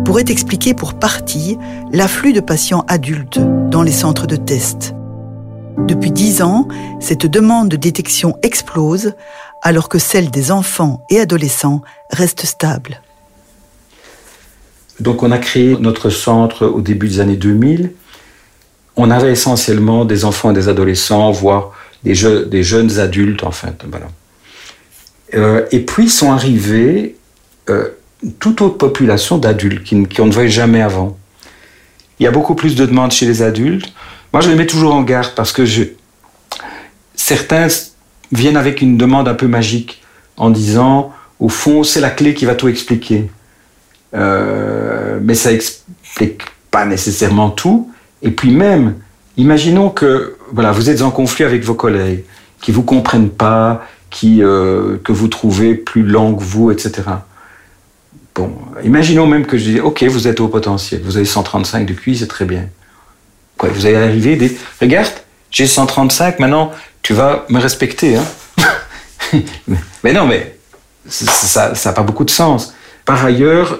pourrait 0.04 0.24
expliquer 0.28 0.74
pour 0.74 0.94
partie 0.94 1.56
l'afflux 1.92 2.32
de 2.32 2.40
patients 2.40 2.84
adultes 2.88 3.40
dans 3.70 3.82
les 3.82 3.92
centres 3.92 4.26
de 4.26 4.36
test. 4.36 4.94
Depuis 5.78 6.10
dix 6.12 6.40
ans, 6.42 6.66
cette 7.00 7.26
demande 7.26 7.68
de 7.68 7.76
détection 7.76 8.36
explose 8.42 9.12
alors 9.62 9.88
que 9.88 9.98
celle 9.98 10.30
des 10.30 10.50
enfants 10.50 11.02
et 11.10 11.20
adolescents 11.20 11.82
reste 12.10 12.44
stable. 12.44 13.00
Donc 15.00 15.22
on 15.22 15.30
a 15.30 15.38
créé 15.38 15.76
notre 15.78 16.10
centre 16.10 16.66
au 16.66 16.80
début 16.80 17.08
des 17.08 17.20
années 17.20 17.36
2000. 17.36 17.92
On 18.96 19.10
avait 19.10 19.32
essentiellement 19.32 20.04
des 20.04 20.24
enfants 20.24 20.52
et 20.52 20.54
des 20.54 20.68
adolescents, 20.68 21.32
voire 21.32 21.72
des, 22.04 22.14
jeunes 22.14 22.98
adultes 22.98 23.42
en 23.42 23.50
fait. 23.50 23.84
Euh, 25.34 25.66
et 25.72 25.80
puis 25.80 26.08
sont 26.08 26.30
arrivés 26.30 27.16
euh, 27.70 27.88
toute 28.38 28.60
autre 28.62 28.78
population 28.78 29.38
d'adultes 29.38 29.88
qu'on 30.14 30.26
ne 30.26 30.32
voyait 30.32 30.48
jamais 30.48 30.80
avant. 30.80 31.18
Il 32.18 32.24
y 32.24 32.26
a 32.26 32.30
beaucoup 32.30 32.54
plus 32.54 32.76
de 32.76 32.86
demandes 32.86 33.12
chez 33.12 33.26
les 33.26 33.42
adultes. 33.42 33.92
Moi, 34.32 34.40
je 34.40 34.48
les 34.48 34.54
mets 34.54 34.66
toujours 34.66 34.94
en 34.94 35.02
garde 35.02 35.32
parce 35.34 35.52
que 35.52 35.64
je... 35.64 35.82
certains 37.14 37.66
viennent 38.32 38.56
avec 38.56 38.82
une 38.82 38.96
demande 38.96 39.28
un 39.28 39.34
peu 39.34 39.46
magique 39.46 40.02
en 40.36 40.50
disant, 40.50 41.12
au 41.40 41.48
fond, 41.48 41.82
c'est 41.84 42.00
la 42.00 42.10
clé 42.10 42.34
qui 42.34 42.44
va 42.44 42.54
tout 42.54 42.68
expliquer. 42.68 43.30
Euh, 44.14 45.18
mais 45.22 45.34
ça 45.34 45.52
explique 45.52 46.42
pas 46.70 46.84
nécessairement 46.84 47.50
tout. 47.50 47.90
Et 48.22 48.30
puis 48.30 48.50
même, 48.50 48.94
imaginons 49.36 49.90
que 49.90 50.36
voilà, 50.52 50.72
vous 50.72 50.90
êtes 50.90 51.02
en 51.02 51.10
conflit 51.10 51.44
avec 51.44 51.64
vos 51.64 51.74
collègues, 51.74 52.24
qui 52.60 52.72
vous 52.72 52.82
comprennent 52.82 53.30
pas, 53.30 53.86
qui 54.10 54.42
euh, 54.42 54.96
que 55.02 55.12
vous 55.12 55.28
trouvez 55.28 55.74
plus 55.74 56.02
lent 56.02 56.34
que 56.34 56.42
vous, 56.42 56.70
etc. 56.70 57.02
Bon, 58.34 58.52
imaginons 58.82 59.26
même 59.26 59.46
que 59.46 59.58
je 59.58 59.64
dis, 59.64 59.80
ok, 59.80 60.02
vous 60.04 60.28
êtes 60.28 60.40
au 60.40 60.48
potentiel, 60.48 61.02
vous 61.04 61.16
avez 61.16 61.26
135 61.26 61.86
de 61.86 61.92
QI, 61.92 62.16
c'est 62.16 62.26
très 62.26 62.44
bien. 62.44 62.68
Quoi, 63.56 63.68
vous 63.70 63.86
allez 63.86 63.96
arriver, 63.96 64.36
des, 64.36 64.56
regarde, 64.80 65.12
j'ai 65.50 65.66
135, 65.66 66.38
maintenant 66.40 66.72
tu 67.02 67.12
vas 67.12 67.44
me 67.48 67.60
respecter. 67.60 68.16
Hein 68.16 68.24
mais 70.02 70.12
non, 70.12 70.26
mais 70.26 70.56
ça 71.06 71.72
n'a 71.84 71.92
pas 71.92 72.02
beaucoup 72.02 72.24
de 72.24 72.30
sens. 72.30 72.74
Par 73.04 73.24
ailleurs, 73.24 73.78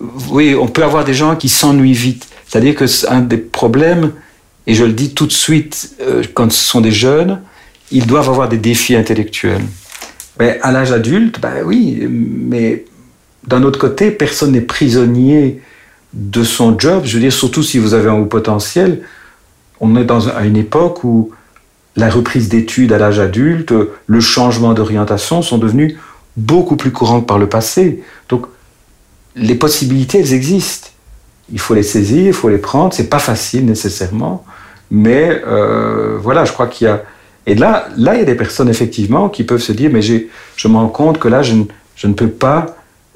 oui, 0.00 0.54
on 0.54 0.66
peut 0.66 0.84
avoir 0.84 1.04
des 1.04 1.14
gens 1.14 1.36
qui 1.36 1.48
s'ennuient 1.48 1.92
vite. 1.92 2.28
C'est-à-dire 2.46 2.74
que 2.74 2.84
un 3.08 3.20
des 3.20 3.38
problèmes, 3.38 4.12
et 4.66 4.74
je 4.74 4.84
le 4.84 4.92
dis 4.92 5.14
tout 5.14 5.26
de 5.26 5.32
suite, 5.32 5.96
euh, 6.00 6.22
quand 6.34 6.50
ce 6.52 6.64
sont 6.64 6.80
des 6.80 6.92
jeunes, 6.92 7.40
ils 7.90 8.06
doivent 8.06 8.28
avoir 8.28 8.48
des 8.48 8.58
défis 8.58 8.96
intellectuels. 8.96 9.64
Mais 10.38 10.58
à 10.62 10.72
l'âge 10.72 10.92
adulte, 10.92 11.40
ben 11.40 11.62
oui, 11.64 12.06
mais 12.08 12.84
d'un 13.46 13.62
autre 13.62 13.78
côté, 13.78 14.10
personne 14.10 14.52
n'est 14.52 14.60
prisonnier 14.60 15.62
de 16.12 16.42
son 16.44 16.78
job. 16.78 17.02
Je 17.04 17.14
veux 17.14 17.20
dire, 17.20 17.32
surtout 17.32 17.62
si 17.62 17.78
vous 17.78 17.94
avez 17.94 18.08
un 18.08 18.14
haut 18.14 18.26
potentiel, 18.26 19.02
on 19.80 19.96
est 19.96 20.04
dans, 20.04 20.28
à 20.28 20.44
une 20.44 20.56
époque 20.56 21.04
où 21.04 21.30
la 21.96 22.10
reprise 22.10 22.48
d'études 22.48 22.92
à 22.92 22.98
l'âge 22.98 23.18
adulte, 23.18 23.72
le 24.06 24.20
changement 24.20 24.74
d'orientation 24.74 25.42
sont 25.42 25.58
devenus 25.58 25.96
beaucoup 26.36 26.76
plus 26.76 26.90
courants 26.90 27.22
que 27.22 27.26
par 27.26 27.38
le 27.38 27.48
passé. 27.48 28.02
Donc, 28.28 28.46
les 29.36 29.54
possibilités, 29.54 30.18
elles 30.20 30.32
existent. 30.32 30.88
Il 31.52 31.60
faut 31.60 31.74
les 31.74 31.82
saisir, 31.82 32.26
il 32.26 32.32
faut 32.32 32.48
les 32.48 32.58
prendre. 32.58 32.92
C'est 32.92 33.08
pas 33.08 33.18
facile 33.18 33.66
nécessairement, 33.66 34.44
mais 34.90 35.42
euh, 35.46 36.18
voilà, 36.20 36.44
je 36.44 36.52
crois 36.52 36.66
qu'il 36.66 36.88
y 36.88 36.90
a. 36.90 37.02
Et 37.46 37.54
là, 37.54 37.88
là, 37.96 38.14
il 38.14 38.18
y 38.18 38.22
a 38.22 38.24
des 38.24 38.34
personnes 38.34 38.68
effectivement 38.68 39.28
qui 39.28 39.44
peuvent 39.44 39.62
se 39.62 39.72
dire, 39.72 39.90
mais 39.92 40.02
je 40.02 40.68
me 40.68 40.74
rends 40.74 40.88
compte 40.88 41.18
que 41.20 41.28
là, 41.28 41.42
je 41.42 41.54
ne 41.54 42.12
peux 42.12 42.28
pas 42.28 42.66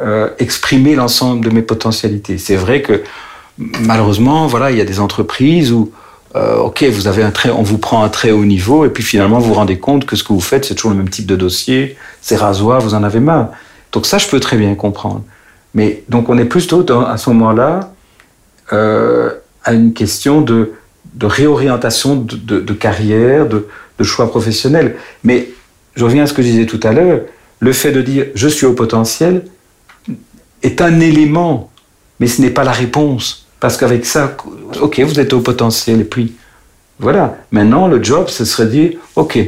euh, 0.01 0.31
exprimer 0.39 0.95
l'ensemble 0.95 1.45
de 1.45 1.51
mes 1.51 1.63
potentialités. 1.63 2.39
C'est 2.39 2.55
vrai 2.55 2.81
que 2.81 3.03
malheureusement, 3.59 4.47
voilà, 4.47 4.71
il 4.71 4.79
y 4.79 4.81
a 4.81 4.85
des 4.85 5.01
entreprises 5.01 5.73
où, 5.73 5.91
euh, 6.37 6.59
ok, 6.59 6.85
vous 6.85 7.09
avez 7.09 7.25
un 7.25 7.33
très, 7.33 7.51
on 7.51 7.63
vous 7.63 7.79
prend 7.79 8.05
un 8.05 8.09
très 8.09 8.31
haut 8.31 8.45
niveau, 8.45 8.85
et 8.85 8.91
puis 8.91 9.03
finalement 9.03 9.39
vous 9.41 9.49
vous 9.49 9.55
rendez 9.55 9.79
compte 9.79 10.07
que 10.07 10.15
ce 10.15 10.23
que 10.23 10.33
vous 10.33 10.41
faites, 10.41 10.65
c'est 10.65 10.75
toujours 10.75 10.93
le 10.93 10.97
même 10.97 11.11
type 11.11 11.27
de 11.27 11.37
dossier, 11.37 11.97
c'est 12.23 12.37
rasoir, 12.37 12.81
vous 12.81 12.95
en 12.95 13.03
avez 13.03 13.21
marre. 13.21 13.49
Donc 13.93 14.07
ça, 14.07 14.19
je 14.19 14.29
peux 14.29 14.39
très 14.39 14.57
bien 14.57 14.75
comprendre. 14.77 15.25
Mais 15.75 16.03
donc 16.09 16.29
on 16.29 16.39
est 16.39 16.45
plutôt 16.45 16.85
à 17.07 17.17
ce 17.17 17.31
moment-là 17.31 17.93
euh, 18.73 19.31
à 19.65 19.73
une 19.73 19.93
question 19.93 20.41
de, 20.41 20.73
réorientation 21.23 22.17
de, 22.17 22.61
de, 22.61 22.73
carrière, 22.73 23.47
de, 23.47 23.67
choix 24.03 24.29
professionnel. 24.31 24.97
Mais 25.25 25.51
je 25.95 26.05
reviens 26.05 26.23
à 26.23 26.27
ce 26.27 26.33
que 26.33 26.43
je 26.43 26.49
disais 26.49 26.67
tout 26.67 26.81
à 26.83 26.93
l'heure, 26.93 27.21
le 27.59 27.73
fait 27.73 27.93
de 27.93 28.01
dire 28.01 28.27
je 28.35 28.49
suis 28.49 28.67
au 28.67 28.73
potentiel, 28.73 29.45
est 30.63 30.81
un 30.81 31.01
élément, 31.01 31.71
mais 32.19 32.27
ce 32.27 32.41
n'est 32.41 32.51
pas 32.51 32.65
la 32.65 32.73
réponse. 32.73 33.47
Parce 33.61 33.77
qu'avec 33.77 34.07
ça, 34.07 34.37
ok, 34.81 35.01
vous 35.01 35.21
êtes 35.21 35.33
au 35.33 35.41
potentiel, 35.41 36.01
et 36.01 36.05
puis 36.05 36.35
voilà. 36.99 37.37
Maintenant, 37.51 37.89
le 37.89 38.03
job, 38.03 38.29
ce 38.29 38.45
serait 38.45 38.67
de 38.67 38.71
dire, 38.71 38.93
ok, 39.17 39.39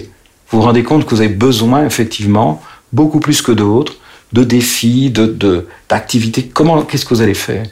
vous 0.51 0.59
vous 0.59 0.65
rendez 0.65 0.83
compte 0.83 1.05
que 1.07 1.11
vous 1.15 1.21
avez 1.21 1.31
besoin, 1.31 1.87
effectivement, 1.87 2.63
beaucoup 2.93 3.21
plus 3.21 3.41
que 3.41 3.53
d'autres, 3.53 3.95
de 4.33 4.45
défis, 4.45 5.11
de 5.11 5.67
d'activités. 5.89 6.51
Comment, 6.53 6.83
qu'est-ce 6.83 7.05
que 7.05 7.15
vous 7.15 7.23
allez 7.23 7.35
faire? 7.35 7.67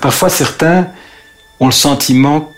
Parfois, 0.00 0.28
certains 0.28 0.88
ont 1.60 1.66
le 1.66 1.72
sentiment 1.72 2.52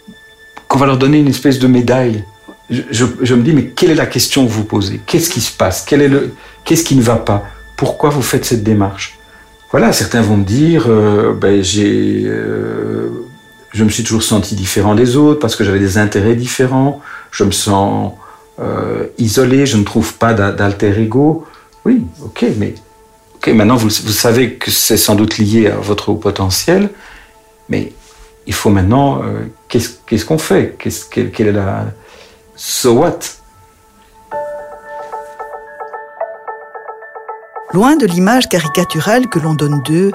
qu'on 0.67 0.79
va 0.79 0.87
leur 0.87 0.99
donner 0.99 1.19
une 1.19 1.29
espèce 1.29 1.59
de 1.59 1.67
médaille. 1.67 2.25
Je, 2.71 3.05
me 3.35 3.43
dis, 3.43 3.53
mais 3.53 3.67
quelle 3.67 3.91
est 3.91 3.95
la 3.95 4.07
question 4.07 4.47
que 4.47 4.51
vous 4.51 4.65
posez? 4.65 5.01
Qu'est-ce 5.07 5.29
qui 5.29 5.43
se 5.43 5.53
passe? 5.53 5.85
Qu'est-ce 5.85 6.85
qui 6.85 6.97
ne 6.97 7.03
va 7.03 7.17
pas? 7.17 7.45
Pourquoi 7.77 8.09
vous 8.09 8.23
faites 8.23 8.47
cette 8.47 8.65
démarche? 8.65 9.19
Voilà, 9.71 9.93
certains 9.93 10.23
vont 10.23 10.39
me 10.39 10.45
dire, 10.45 10.87
euh, 10.89 11.35
ben, 11.35 11.63
j'ai, 11.63 12.23
euh, 12.25 13.09
je 13.73 13.85
me 13.85 13.91
suis 13.91 14.05
toujours 14.05 14.23
senti 14.23 14.55
différent 14.55 14.95
des 14.95 15.17
autres 15.17 15.41
parce 15.41 15.57
que 15.57 15.65
j'avais 15.65 15.81
des 15.81 15.99
intérêts 15.99 16.37
différents, 16.37 17.03
je 17.31 17.45
me 17.45 17.51
sens 17.51 18.13
euh, 18.61 19.09
isolé, 19.19 19.67
je 19.67 19.77
ne 19.77 19.83
trouve 19.83 20.15
pas 20.15 20.33
d'alter 20.33 20.99
ego. 20.99 21.45
Oui, 21.85 22.03
ok, 22.23 22.47
mais 22.57 22.75
ok, 23.37 23.49
maintenant 23.49 23.77
vous, 23.77 23.91
savez 23.91 24.55
que 24.55 24.71
c'est 24.71 24.97
sans 24.97 25.15
doute 25.15 25.37
lié 25.39 25.69
à 25.69 25.77
votre 25.77 26.09
haut 26.09 26.17
potentiel, 26.17 26.91
mais 27.69 27.93
il 28.47 28.55
faut 28.55 28.71
maintenant, 28.71 29.23
euh, 29.23 29.45
qu'est-ce 29.69 30.25
qu'on 30.25 30.39
fait? 30.39 30.77
Quelle 30.79 31.47
est 31.49 31.53
la... 31.53 31.87
So 32.57 32.93
what? 32.93 33.19
Loin 37.73 37.97
de 37.97 38.07
l'image 38.07 38.49
caricaturale 38.49 39.29
que 39.29 39.39
l'on 39.39 39.55
donne 39.55 39.83
d'eux, 39.83 40.13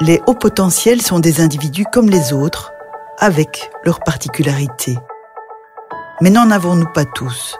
les 0.00 0.20
hauts 0.26 0.34
potentiels 0.34 1.00
sont 1.00 1.20
des 1.20 1.40
individus 1.40 1.84
comme 1.84 2.10
les 2.10 2.32
autres, 2.32 2.72
avec 3.18 3.70
leurs 3.84 4.00
particularités. 4.00 4.98
Mais 6.20 6.30
n'en 6.30 6.50
avons-nous 6.50 6.90
pas 6.92 7.04
tous 7.04 7.56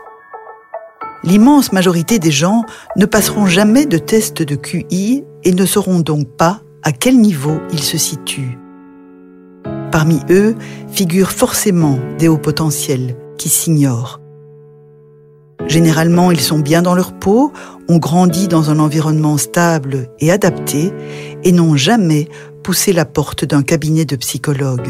L'immense 1.23 1.73
majorité 1.73 2.19
des 2.19 2.31
gens 2.31 2.65
ne 2.97 3.05
passeront 3.05 3.47
jamais 3.47 3.87
de 3.87 3.99
test 3.99 4.43
de 4.43 4.55
QI 4.55 5.25
et 5.45 5.53
ne 5.53 5.67
sauront 5.67 6.01
donc 6.01 6.29
pas 6.29 6.61
à 6.83 6.93
quel 6.93 7.19
niveau 7.19 7.61
ils 7.73 7.83
se 7.83 7.99
situent. 7.99 8.59
Parmi 9.93 10.21
eux 10.31 10.55
figurent 10.91 11.33
forcément 11.33 11.99
des 12.19 12.29
hauts 12.29 12.39
potentiels 12.39 13.17
qui 13.37 13.49
s'ignorent. 13.49 14.21
Généralement, 15.67 16.31
ils 16.31 16.41
sont 16.41 16.59
bien 16.59 16.81
dans 16.81 16.95
leur 16.95 17.13
peau, 17.13 17.53
ont 17.89 17.99
grandi 17.99 18.49
dans 18.49 18.71
un 18.71 18.79
environnement 18.79 19.37
stable 19.37 20.09
et 20.19 20.33
adapté 20.33 20.93
et 21.45 21.53
n'ont 21.53 21.77
jamais 21.77 22.29
poussé 22.63 22.93
la 22.93 23.05
porte 23.05 23.45
d'un 23.45 23.63
cabinet 23.63 24.05
de 24.05 24.17
psychologue. 24.17 24.89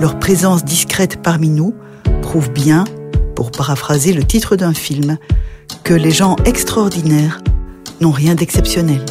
Leur 0.00 0.18
présence 0.18 0.64
discrète 0.64 1.22
parmi 1.22 1.48
nous 1.48 1.74
prouve 2.22 2.50
bien, 2.50 2.84
pour 3.36 3.52
paraphraser 3.52 4.12
le 4.12 4.24
titre 4.24 4.56
d'un 4.56 4.74
film, 4.74 5.18
que 5.84 5.94
les 5.94 6.10
gens 6.10 6.34
extraordinaires 6.44 7.40
n'ont 8.00 8.10
rien 8.10 8.34
d'exceptionnel. 8.34 9.04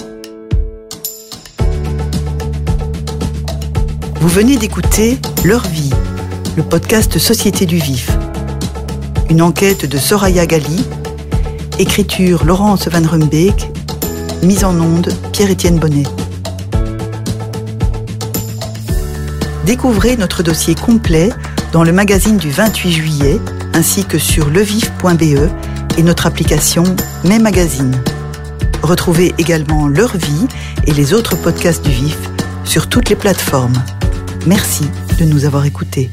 Vous 4.19 4.27
venez 4.27 4.57
d'écouter 4.57 5.19
Leur 5.45 5.65
vie, 5.67 5.91
le 6.57 6.63
podcast 6.63 7.17
Société 7.17 7.65
du 7.65 7.77
Vif 7.77 8.09
une 9.29 9.41
enquête 9.41 9.85
de 9.85 9.97
Soraya 9.97 10.45
Gali, 10.45 10.85
écriture 11.79 12.45
Laurence 12.45 12.87
Van 12.87 13.05
Rumbeek, 13.05 13.71
mise 14.43 14.63
en 14.63 14.79
onde 14.79 15.11
Pierre-Étienne 15.31 15.79
Bonnet. 15.79 16.03
Découvrez 19.65 20.15
notre 20.15 20.43
dossier 20.43 20.75
complet 20.75 21.31
dans 21.71 21.83
le 21.83 21.91
magazine 21.91 22.37
du 22.37 22.51
28 22.51 22.91
juillet 22.91 23.39
ainsi 23.75 24.05
que 24.05 24.17
sur 24.17 24.49
levif.be 24.49 25.51
et 25.97 26.03
notre 26.03 26.25
application 26.25 26.83
Mes 27.25 27.39
Magazines. 27.39 28.01
Retrouvez 28.81 29.35
également 29.37 29.89
Leur 29.89 30.15
vie 30.15 30.47
et 30.87 30.93
les 30.93 31.13
autres 31.13 31.35
podcasts 31.35 31.83
du 31.83 31.91
Vif 31.91 32.17
sur 32.63 32.87
toutes 32.87 33.09
les 33.09 33.17
plateformes. 33.17 33.83
Merci 34.47 34.89
de 35.19 35.25
nous 35.25 35.43
avoir 35.43 35.65
écoutés. 35.65 36.09